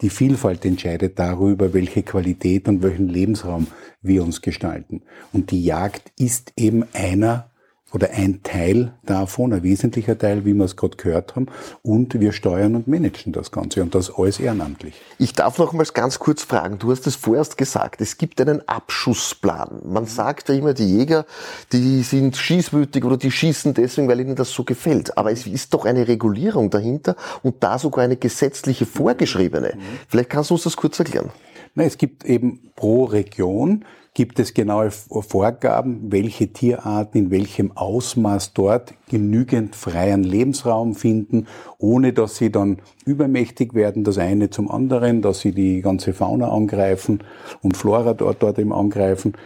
Die 0.00 0.10
Vielfalt 0.10 0.64
entscheidet 0.64 1.18
darüber, 1.18 1.72
welche 1.72 2.02
Qualität 2.02 2.68
und 2.68 2.82
welchen 2.82 3.08
Lebensraum 3.08 3.68
wir 4.02 4.24
uns 4.24 4.42
gestalten. 4.42 5.02
Und 5.32 5.50
die 5.52 5.64
Jagd 5.64 6.12
ist 6.18 6.52
eben 6.56 6.84
einer 6.92 7.50
oder 7.94 8.10
ein 8.10 8.42
Teil 8.42 8.92
davon, 9.04 9.52
ein 9.52 9.62
wesentlicher 9.62 10.18
Teil, 10.18 10.44
wie 10.44 10.52
wir 10.52 10.64
es 10.64 10.76
gerade 10.76 10.96
gehört 10.96 11.36
haben. 11.36 11.46
Und 11.82 12.18
wir 12.18 12.32
steuern 12.32 12.74
und 12.74 12.88
managen 12.88 13.32
das 13.32 13.52
Ganze 13.52 13.82
und 13.82 13.94
das 13.94 14.12
alles 14.12 14.40
ehrenamtlich. 14.40 14.94
Ich 15.18 15.32
darf 15.32 15.58
noch 15.58 15.72
mal 15.72 15.84
ganz 15.94 16.18
kurz 16.18 16.42
fragen. 16.42 16.78
Du 16.80 16.90
hast 16.90 17.06
es 17.06 17.14
vorerst 17.14 17.56
gesagt, 17.56 18.00
es 18.00 18.18
gibt 18.18 18.40
einen 18.40 18.68
Abschussplan. 18.68 19.82
Man 19.84 20.06
sagt 20.06 20.48
ja 20.48 20.56
immer, 20.56 20.74
die 20.74 20.98
Jäger, 20.98 21.24
die 21.72 22.02
sind 22.02 22.36
schießwütig 22.36 23.04
oder 23.04 23.16
die 23.16 23.30
schießen 23.30 23.74
deswegen, 23.74 24.08
weil 24.08 24.20
ihnen 24.20 24.34
das 24.34 24.50
so 24.50 24.64
gefällt. 24.64 25.16
Aber 25.16 25.30
es 25.30 25.46
ist 25.46 25.72
doch 25.72 25.84
eine 25.84 26.08
Regulierung 26.08 26.70
dahinter 26.70 27.14
und 27.42 27.62
da 27.62 27.78
sogar 27.78 28.04
eine 28.04 28.16
gesetzliche 28.16 28.86
vorgeschriebene. 28.86 29.78
Vielleicht 30.08 30.30
kannst 30.30 30.50
du 30.50 30.54
uns 30.54 30.64
das 30.64 30.76
kurz 30.76 30.98
erklären. 30.98 31.30
Na, 31.76 31.84
es 31.84 31.98
gibt 31.98 32.24
eben 32.24 32.72
pro 32.74 33.04
Region 33.04 33.84
gibt 34.14 34.38
es 34.38 34.54
genaue 34.54 34.92
Vorgaben, 34.92 36.12
welche 36.12 36.52
Tierarten 36.52 37.18
in 37.18 37.30
welchem 37.32 37.76
Ausmaß 37.76 38.52
dort 38.54 38.94
genügend 39.10 39.74
freien 39.74 40.22
Lebensraum 40.22 40.94
finden, 40.94 41.48
ohne 41.78 42.12
dass 42.12 42.36
sie 42.36 42.50
dann 42.50 42.78
übermächtig 43.04 43.74
werden, 43.74 44.04
das 44.04 44.18
eine 44.18 44.50
zum 44.50 44.70
anderen, 44.70 45.20
dass 45.20 45.40
sie 45.40 45.52
die 45.52 45.82
ganze 45.82 46.14
Fauna 46.14 46.48
angreifen 46.48 47.24
und 47.60 47.76
Flora 47.76 48.14
dort, 48.14 48.40
dort 48.42 48.58
eben 48.60 48.72
angreifen. 48.72 49.36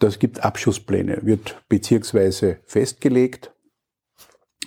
Das 0.00 0.18
gibt 0.18 0.44
Abschusspläne, 0.44 1.20
wird 1.22 1.62
beziehungsweise 1.70 2.58
festgelegt 2.66 3.52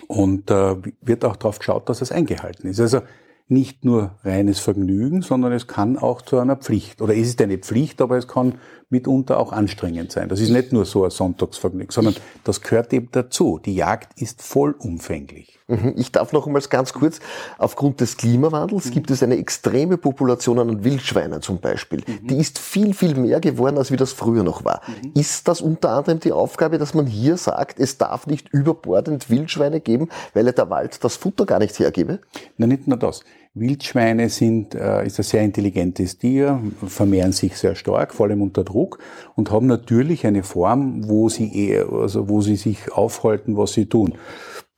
und 0.08 0.50
äh, 0.50 0.76
wird 1.00 1.24
auch 1.24 1.36
darauf 1.36 1.60
geschaut, 1.60 1.88
dass 1.88 2.02
es 2.02 2.10
eingehalten 2.10 2.68
ist. 2.68 2.80
Also 2.80 3.02
nicht 3.48 3.84
nur 3.84 4.18
reines 4.24 4.58
Vergnügen, 4.60 5.22
sondern 5.22 5.52
es 5.52 5.66
kann 5.66 5.96
auch 5.96 6.22
zu 6.22 6.38
einer 6.38 6.56
Pflicht. 6.56 7.00
Oder 7.00 7.14
es 7.14 7.28
ist 7.28 7.40
eine 7.40 7.58
Pflicht, 7.58 8.00
aber 8.02 8.18
es 8.18 8.28
kann 8.28 8.58
mitunter 8.90 9.38
auch 9.38 9.52
anstrengend 9.52 10.12
sein. 10.12 10.28
Das 10.28 10.40
ist 10.40 10.50
nicht 10.50 10.72
nur 10.72 10.86
so 10.86 11.04
ein 11.04 11.10
Sonntagsvergnügen, 11.10 11.90
sondern 11.90 12.16
das 12.44 12.62
gehört 12.62 12.92
eben 12.92 13.08
dazu. 13.12 13.60
Die 13.62 13.74
Jagd 13.74 14.20
ist 14.20 14.40
vollumfänglich. 14.42 15.58
Mhm. 15.68 15.94
Ich 15.96 16.10
darf 16.10 16.32
noch 16.32 16.46
einmal 16.46 16.62
ganz 16.62 16.94
kurz, 16.94 17.20
aufgrund 17.58 18.00
des 18.00 18.16
Klimawandels 18.16 18.86
mhm. 18.86 18.90
gibt 18.90 19.10
es 19.10 19.22
eine 19.22 19.36
extreme 19.36 19.98
Population 19.98 20.58
an 20.58 20.84
Wildschweinen 20.84 21.42
zum 21.42 21.60
Beispiel. 21.60 22.02
Mhm. 22.06 22.26
Die 22.28 22.36
ist 22.36 22.58
viel, 22.58 22.94
viel 22.94 23.14
mehr 23.14 23.40
geworden, 23.40 23.76
als 23.76 23.90
wie 23.92 23.96
das 23.96 24.12
früher 24.12 24.42
noch 24.42 24.64
war. 24.64 24.80
Mhm. 24.86 25.12
Ist 25.14 25.46
das 25.46 25.60
unter 25.60 25.90
anderem 25.90 26.20
die 26.20 26.32
Aufgabe, 26.32 26.78
dass 26.78 26.94
man 26.94 27.06
hier 27.06 27.36
sagt, 27.36 27.78
es 27.78 27.98
darf 27.98 28.26
nicht 28.26 28.48
überbordend 28.48 29.28
Wildschweine 29.28 29.80
geben, 29.80 30.08
weil 30.32 30.50
der 30.50 30.70
Wald 30.70 31.04
das 31.04 31.16
Futter 31.16 31.44
gar 31.44 31.58
nicht 31.58 31.78
hergebe? 31.78 32.20
Na, 32.56 32.66
nicht 32.66 32.88
nur 32.88 32.96
das. 32.96 33.22
Wildschweine 33.60 34.28
sind, 34.28 34.74
äh, 34.74 35.06
ist 35.06 35.18
ein 35.18 35.22
sehr 35.22 35.42
intelligentes 35.42 36.18
Tier, 36.18 36.60
vermehren 36.86 37.32
sich 37.32 37.56
sehr 37.56 37.74
stark, 37.74 38.14
vor 38.14 38.26
allem 38.26 38.42
unter 38.42 38.64
Druck 38.64 38.98
und 39.34 39.50
haben 39.50 39.66
natürlich 39.66 40.26
eine 40.26 40.42
Form, 40.42 41.08
wo 41.08 41.28
sie 41.28 41.68
eher, 41.68 41.92
also 41.92 42.28
wo 42.28 42.40
sie 42.40 42.56
sich 42.56 42.92
aufhalten, 42.92 43.56
was 43.56 43.72
sie 43.72 43.86
tun. 43.86 44.14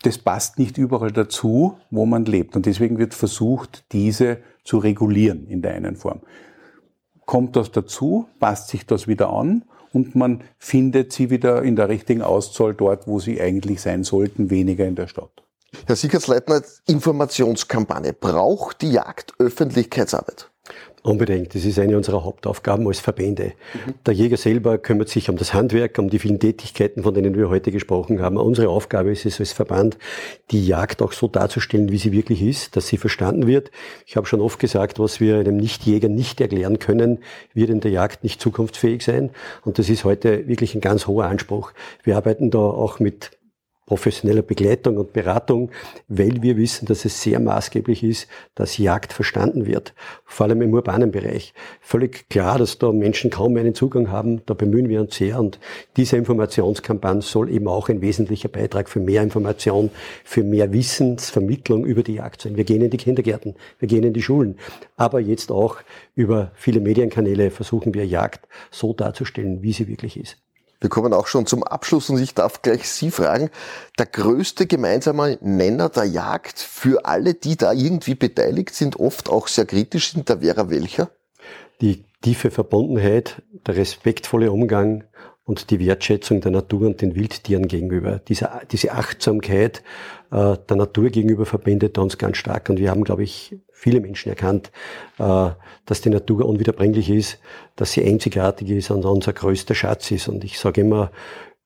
Das 0.02 0.18
passt 0.18 0.58
nicht 0.58 0.78
überall 0.78 1.12
dazu, 1.12 1.76
wo 1.90 2.06
man 2.06 2.24
lebt 2.24 2.56
und 2.56 2.66
deswegen 2.66 2.98
wird 2.98 3.14
versucht, 3.14 3.84
diese 3.92 4.38
zu 4.64 4.78
regulieren 4.78 5.46
in 5.46 5.62
der 5.62 5.74
einen 5.74 5.96
Form. 5.96 6.20
Kommt 7.26 7.56
das 7.56 7.70
dazu, 7.70 8.26
passt 8.38 8.68
sich 8.68 8.86
das 8.86 9.06
wieder 9.06 9.30
an 9.30 9.64
und 9.92 10.14
man 10.14 10.42
findet 10.58 11.12
sie 11.12 11.30
wieder 11.30 11.62
in 11.62 11.76
der 11.76 11.88
richtigen 11.88 12.22
Auszahl 12.22 12.74
dort, 12.74 13.06
wo 13.06 13.18
sie 13.18 13.40
eigentlich 13.40 13.80
sein 13.80 14.04
sollten, 14.04 14.50
weniger 14.50 14.86
in 14.86 14.94
der 14.94 15.06
Stadt. 15.06 15.44
Herr 15.86 15.96
Sichertsleitner, 15.96 16.62
Informationskampagne. 16.86 18.12
Braucht 18.12 18.82
die 18.82 18.92
Jagd 18.92 19.34
Öffentlichkeitsarbeit? 19.38 20.50
Unbedingt. 21.02 21.54
Das 21.54 21.64
ist 21.64 21.78
eine 21.78 21.96
unserer 21.96 22.24
Hauptaufgaben 22.24 22.86
als 22.86 23.00
Verbände. 23.00 23.52
Mhm. 23.72 23.94
Der 24.04 24.12
Jäger 24.12 24.36
selber 24.36 24.76
kümmert 24.76 25.08
sich 25.08 25.30
um 25.30 25.36
das 25.36 25.54
Handwerk, 25.54 25.98
um 25.98 26.10
die 26.10 26.18
vielen 26.18 26.38
Tätigkeiten, 26.38 27.02
von 27.02 27.14
denen 27.14 27.34
wir 27.34 27.48
heute 27.48 27.72
gesprochen 27.72 28.20
haben. 28.20 28.36
Unsere 28.36 28.68
Aufgabe 28.68 29.10
ist 29.10 29.24
es 29.24 29.40
als 29.40 29.52
Verband, 29.52 29.96
die 30.50 30.66
Jagd 30.66 31.00
auch 31.00 31.12
so 31.12 31.26
darzustellen, 31.26 31.90
wie 31.90 31.96
sie 31.96 32.12
wirklich 32.12 32.42
ist, 32.42 32.76
dass 32.76 32.86
sie 32.86 32.98
verstanden 32.98 33.46
wird. 33.46 33.70
Ich 34.06 34.16
habe 34.16 34.26
schon 34.26 34.42
oft 34.42 34.58
gesagt, 34.58 34.98
was 34.98 35.20
wir 35.20 35.38
einem 35.38 35.56
Nichtjäger 35.56 36.10
nicht 36.10 36.38
erklären 36.38 36.78
können, 36.78 37.20
wird 37.54 37.70
in 37.70 37.80
der 37.80 37.92
Jagd 37.92 38.22
nicht 38.22 38.42
zukunftsfähig 38.42 39.02
sein. 39.02 39.30
Und 39.64 39.78
das 39.78 39.88
ist 39.88 40.04
heute 40.04 40.46
wirklich 40.48 40.74
ein 40.74 40.82
ganz 40.82 41.06
hoher 41.06 41.24
Anspruch. 41.24 41.72
Wir 42.02 42.16
arbeiten 42.18 42.50
da 42.50 42.58
auch 42.58 43.00
mit 43.00 43.30
professioneller 43.90 44.42
Begleitung 44.42 44.98
und 44.98 45.12
Beratung, 45.12 45.72
weil 46.06 46.42
wir 46.42 46.56
wissen, 46.56 46.86
dass 46.86 47.04
es 47.04 47.20
sehr 47.20 47.40
maßgeblich 47.40 48.04
ist, 48.04 48.28
dass 48.54 48.78
Jagd 48.78 49.12
verstanden 49.12 49.66
wird, 49.66 49.94
vor 50.24 50.46
allem 50.46 50.62
im 50.62 50.72
urbanen 50.72 51.10
Bereich. 51.10 51.54
Völlig 51.80 52.28
klar, 52.28 52.56
dass 52.56 52.78
da 52.78 52.92
Menschen 52.92 53.30
kaum 53.30 53.56
einen 53.56 53.74
Zugang 53.74 54.12
haben, 54.12 54.42
da 54.46 54.54
bemühen 54.54 54.88
wir 54.88 55.00
uns 55.00 55.16
sehr 55.16 55.40
und 55.40 55.58
diese 55.96 56.16
Informationskampagne 56.16 57.20
soll 57.20 57.50
eben 57.50 57.66
auch 57.66 57.88
ein 57.88 58.00
wesentlicher 58.00 58.48
Beitrag 58.48 58.88
für 58.88 59.00
mehr 59.00 59.24
Information, 59.24 59.90
für 60.22 60.44
mehr 60.44 60.72
Wissensvermittlung 60.72 61.84
über 61.84 62.04
die 62.04 62.14
Jagd 62.14 62.42
sein. 62.42 62.56
Wir 62.56 62.62
gehen 62.62 62.82
in 62.82 62.90
die 62.90 62.96
Kindergärten, 62.96 63.56
wir 63.80 63.88
gehen 63.88 64.04
in 64.04 64.12
die 64.12 64.22
Schulen, 64.22 64.56
aber 64.96 65.18
jetzt 65.18 65.50
auch 65.50 65.78
über 66.14 66.52
viele 66.54 66.78
Medienkanäle 66.78 67.50
versuchen 67.50 67.92
wir 67.92 68.06
Jagd 68.06 68.46
so 68.70 68.92
darzustellen, 68.92 69.62
wie 69.62 69.72
sie 69.72 69.88
wirklich 69.88 70.16
ist. 70.16 70.36
Wir 70.80 70.88
kommen 70.88 71.12
auch 71.12 71.26
schon 71.26 71.44
zum 71.44 71.62
Abschluss 71.62 72.08
und 72.08 72.18
ich 72.20 72.32
darf 72.32 72.62
gleich 72.62 72.88
Sie 72.88 73.10
fragen, 73.10 73.50
der 73.98 74.06
größte 74.06 74.66
gemeinsame 74.66 75.38
Nenner 75.42 75.90
der 75.90 76.04
Jagd 76.04 76.58
für 76.58 77.04
alle, 77.04 77.34
die 77.34 77.56
da 77.56 77.72
irgendwie 77.72 78.14
beteiligt 78.14 78.74
sind, 78.74 78.98
oft 78.98 79.28
auch 79.28 79.46
sehr 79.48 79.66
kritisch 79.66 80.12
sind, 80.12 80.30
da 80.30 80.40
wäre 80.40 80.70
welcher? 80.70 81.10
Die 81.82 82.04
tiefe 82.22 82.50
Verbundenheit, 82.50 83.42
der 83.66 83.76
respektvolle 83.76 84.50
Umgang 84.50 85.04
und 85.50 85.70
die 85.70 85.80
Wertschätzung 85.80 86.40
der 86.40 86.52
Natur 86.52 86.86
und 86.86 87.02
den 87.02 87.16
Wildtieren 87.16 87.66
gegenüber. 87.66 88.20
Diese, 88.28 88.48
diese 88.70 88.92
Achtsamkeit 88.92 89.82
äh, 90.30 90.56
der 90.68 90.76
Natur 90.76 91.10
gegenüber 91.10 91.44
verbindet 91.44 91.98
uns 91.98 92.18
ganz 92.18 92.36
stark. 92.36 92.70
Und 92.70 92.78
wir 92.78 92.88
haben, 92.88 93.02
glaube 93.02 93.24
ich, 93.24 93.56
viele 93.72 94.00
Menschen 94.00 94.28
erkannt, 94.28 94.70
äh, 95.18 95.50
dass 95.86 96.02
die 96.02 96.10
Natur 96.10 96.44
unwiederbringlich 96.46 97.10
ist, 97.10 97.40
dass 97.74 97.90
sie 97.90 98.04
einzigartig 98.04 98.70
ist 98.70 98.92
und 98.92 99.04
unser 99.04 99.32
größter 99.32 99.74
Schatz 99.74 100.12
ist. 100.12 100.28
Und 100.28 100.44
ich 100.44 100.56
sage 100.56 100.82
immer, 100.82 101.10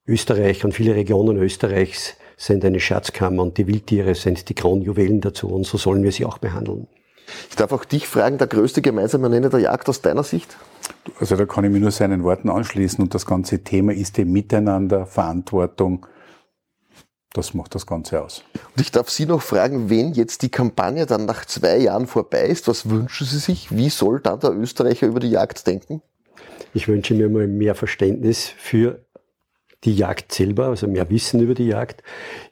Österreich 0.07 0.65
und 0.65 0.73
viele 0.73 0.95
Regionen 0.95 1.37
Österreichs 1.37 2.15
sind 2.39 2.65
eine 2.65 2.81
Schatzkammer 2.81 3.43
und 3.43 3.59
die 3.59 3.67
Wildtiere 3.67 4.15
sind 4.15 4.49
die 4.49 4.55
Kronjuwelen 4.55 5.21
dazu 5.21 5.49
und 5.49 5.67
so 5.67 5.77
sollen 5.77 6.03
wir 6.03 6.11
sie 6.11 6.25
auch 6.25 6.39
behandeln. 6.39 6.89
Ich 7.51 7.57
darf 7.57 7.71
auch 7.71 7.85
dich 7.85 8.09
fragen, 8.09 8.39
der 8.39 8.47
größte 8.47 8.81
gemeinsame 8.81 9.29
Nenner 9.29 9.51
der 9.51 9.61
Jagd 9.61 9.91
aus 9.91 10.01
deiner 10.01 10.23
Sicht? 10.23 10.57
Also 11.21 11.37
da 11.37 11.47
kann 11.47 11.65
ich 11.65 11.71
mich 11.71 11.81
nur 11.81 11.91
seinen 11.91 12.25
Worten 12.25 12.51
anschließen 12.51 13.03
und 13.03 13.15
das 13.15 13.27
ganze 13.27 13.63
Thema 13.63 13.93
ist 13.93 14.17
dem 14.17 14.33
Miteinander, 14.33 15.07
Verantwortung, 15.07 16.07
das 17.33 17.53
macht 17.53 17.75
das 17.75 17.87
Ganze 17.87 18.23
aus. 18.23 18.45
Und 18.75 18.81
ich 18.81 18.91
darf 18.93 19.11
Sie 19.11 19.27
noch 19.27 19.43
fragen, 19.43 19.91
wenn 19.91 20.13
jetzt 20.13 20.43
die 20.43 20.51
Kampagne 20.51 21.05
dann 21.05 21.27
nach 21.27 21.45
zwei 21.45 21.79
Jahren 21.79 22.07
vorbei 22.07 22.47
ist, 22.47 22.69
was 22.69 22.89
wünschen 22.89 23.27
Sie 23.27 23.39
sich? 23.39 23.77
Wie 23.77 23.91
soll 23.91 24.21
dann 24.21 24.41
der 24.41 24.53
Österreicher 24.53 25.07
über 25.07 25.21
die 25.21 25.31
Jagd 25.31 25.67
denken? 25.67 26.01
Ich 26.75 26.89
wünsche 26.89 27.15
mir 27.15 27.29
mal 27.29 27.47
mehr 27.47 27.75
Verständnis 27.75 28.47
für 28.47 29.04
die 29.85 29.95
Jagd 29.95 30.33
selber, 30.33 30.67
also 30.67 30.87
mehr 30.87 31.11
Wissen 31.11 31.41
über 31.41 31.55
die 31.55 31.67
Jagd. 31.67 32.03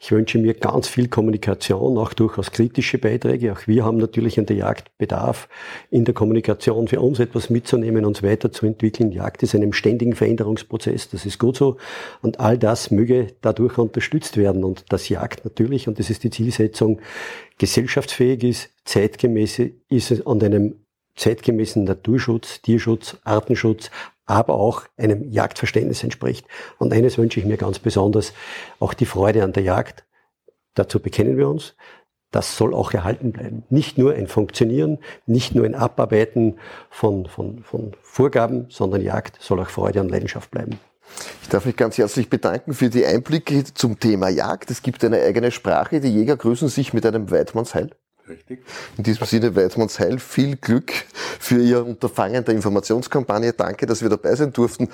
Ich 0.00 0.12
wünsche 0.12 0.38
mir 0.38 0.54
ganz 0.54 0.88
viel 0.88 1.08
Kommunikation, 1.08 1.96
auch 1.98 2.12
durchaus 2.12 2.50
kritische 2.50 2.98
Beiträge. 2.98 3.52
Auch 3.52 3.66
wir 3.66 3.84
haben 3.84 3.98
natürlich 3.98 4.38
an 4.38 4.46
der 4.46 4.56
Jagd 4.56 4.96
Bedarf, 4.98 5.48
in 5.90 6.04
der 6.04 6.14
Kommunikation 6.14 6.88
für 6.88 7.00
uns 7.00 7.18
etwas 7.18 7.50
mitzunehmen, 7.50 8.04
uns 8.04 8.22
weiterzuentwickeln. 8.22 9.12
Jagd 9.12 9.42
ist 9.42 9.54
einem 9.54 9.72
ständigen 9.72 10.14
Veränderungsprozess, 10.14 11.08
das 11.08 11.26
ist 11.26 11.38
gut 11.38 11.56
so. 11.56 11.78
Und 12.20 12.40
all 12.40 12.58
das 12.58 12.90
möge 12.90 13.28
dadurch 13.40 13.78
unterstützt 13.78 14.36
werden. 14.36 14.64
Und 14.64 14.84
das 14.90 15.08
Jagd 15.08 15.44
natürlich, 15.44 15.88
und 15.88 15.98
das 15.98 16.10
ist 16.10 16.24
die 16.24 16.30
Zielsetzung, 16.30 17.00
gesellschaftsfähig 17.58 18.42
ist, 18.44 18.70
zeitgemäß 18.84 19.60
ist 19.88 20.26
an 20.26 20.42
einem 20.42 20.76
zeitgemäßen 21.14 21.84
Naturschutz, 21.84 22.62
Tierschutz, 22.62 23.16
Artenschutz, 23.24 23.90
aber 24.32 24.54
auch 24.54 24.82
einem 24.96 25.30
Jagdverständnis 25.30 26.02
entspricht. 26.02 26.46
Und 26.78 26.92
eines 26.92 27.18
wünsche 27.18 27.38
ich 27.38 27.46
mir 27.46 27.56
ganz 27.56 27.78
besonders, 27.78 28.32
auch 28.80 28.94
die 28.94 29.06
Freude 29.06 29.44
an 29.44 29.52
der 29.52 29.62
Jagd. 29.62 30.04
Dazu 30.74 31.00
bekennen 31.00 31.36
wir 31.36 31.48
uns. 31.48 31.74
Das 32.30 32.56
soll 32.56 32.72
auch 32.72 32.92
erhalten 32.92 33.32
bleiben. 33.32 33.64
Nicht 33.68 33.98
nur 33.98 34.14
ein 34.14 34.26
Funktionieren, 34.26 34.98
nicht 35.26 35.54
nur 35.54 35.66
ein 35.66 35.74
Abarbeiten 35.74 36.58
von, 36.88 37.26
von, 37.26 37.62
von 37.62 37.92
Vorgaben, 38.00 38.66
sondern 38.70 39.02
Jagd 39.02 39.36
soll 39.40 39.60
auch 39.60 39.68
Freude 39.68 40.00
und 40.00 40.10
Leidenschaft 40.10 40.50
bleiben. 40.50 40.80
Ich 41.42 41.48
darf 41.50 41.66
mich 41.66 41.76
ganz 41.76 41.98
herzlich 41.98 42.30
bedanken 42.30 42.72
für 42.72 42.88
die 42.88 43.04
Einblicke 43.04 43.64
zum 43.64 44.00
Thema 44.00 44.30
Jagd. 44.30 44.70
Es 44.70 44.82
gibt 44.82 45.04
eine 45.04 45.20
eigene 45.20 45.50
Sprache. 45.50 46.00
Die 46.00 46.08
Jäger 46.08 46.38
grüßen 46.38 46.68
sich 46.68 46.94
mit 46.94 47.04
einem 47.04 47.30
Weidmannsheil. 47.30 47.90
Richtig. 48.32 48.64
In 48.96 49.04
diesem 49.04 49.26
Sinne, 49.26 49.54
Weidmanns 49.54 49.98
Heil, 49.98 50.18
viel 50.18 50.56
Glück 50.56 50.92
für 51.38 51.62
Ihr 51.62 51.84
Unterfangen 51.84 52.44
der 52.44 52.54
Informationskampagne. 52.54 53.52
Danke, 53.52 53.86
dass 53.86 54.02
wir 54.02 54.08
dabei 54.08 54.34
sein 54.34 54.52
durften. 54.52 54.88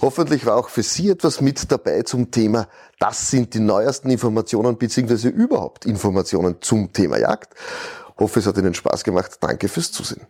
Hoffentlich 0.00 0.44
war 0.46 0.56
auch 0.56 0.68
für 0.68 0.82
Sie 0.82 1.10
etwas 1.10 1.40
mit 1.40 1.70
dabei 1.70 2.02
zum 2.02 2.30
Thema, 2.30 2.68
das 2.98 3.30
sind 3.30 3.54
die 3.54 3.60
neuesten 3.60 4.10
Informationen 4.10 4.76
beziehungsweise 4.76 5.28
überhaupt 5.28 5.86
Informationen 5.86 6.56
zum 6.60 6.92
Thema 6.92 7.18
Jagd. 7.18 7.54
Hoffe, 8.18 8.40
es 8.40 8.46
hat 8.46 8.58
Ihnen 8.58 8.74
Spaß 8.74 9.02
gemacht. 9.04 9.38
Danke 9.40 9.68
fürs 9.68 9.90
Zusehen. 9.90 10.26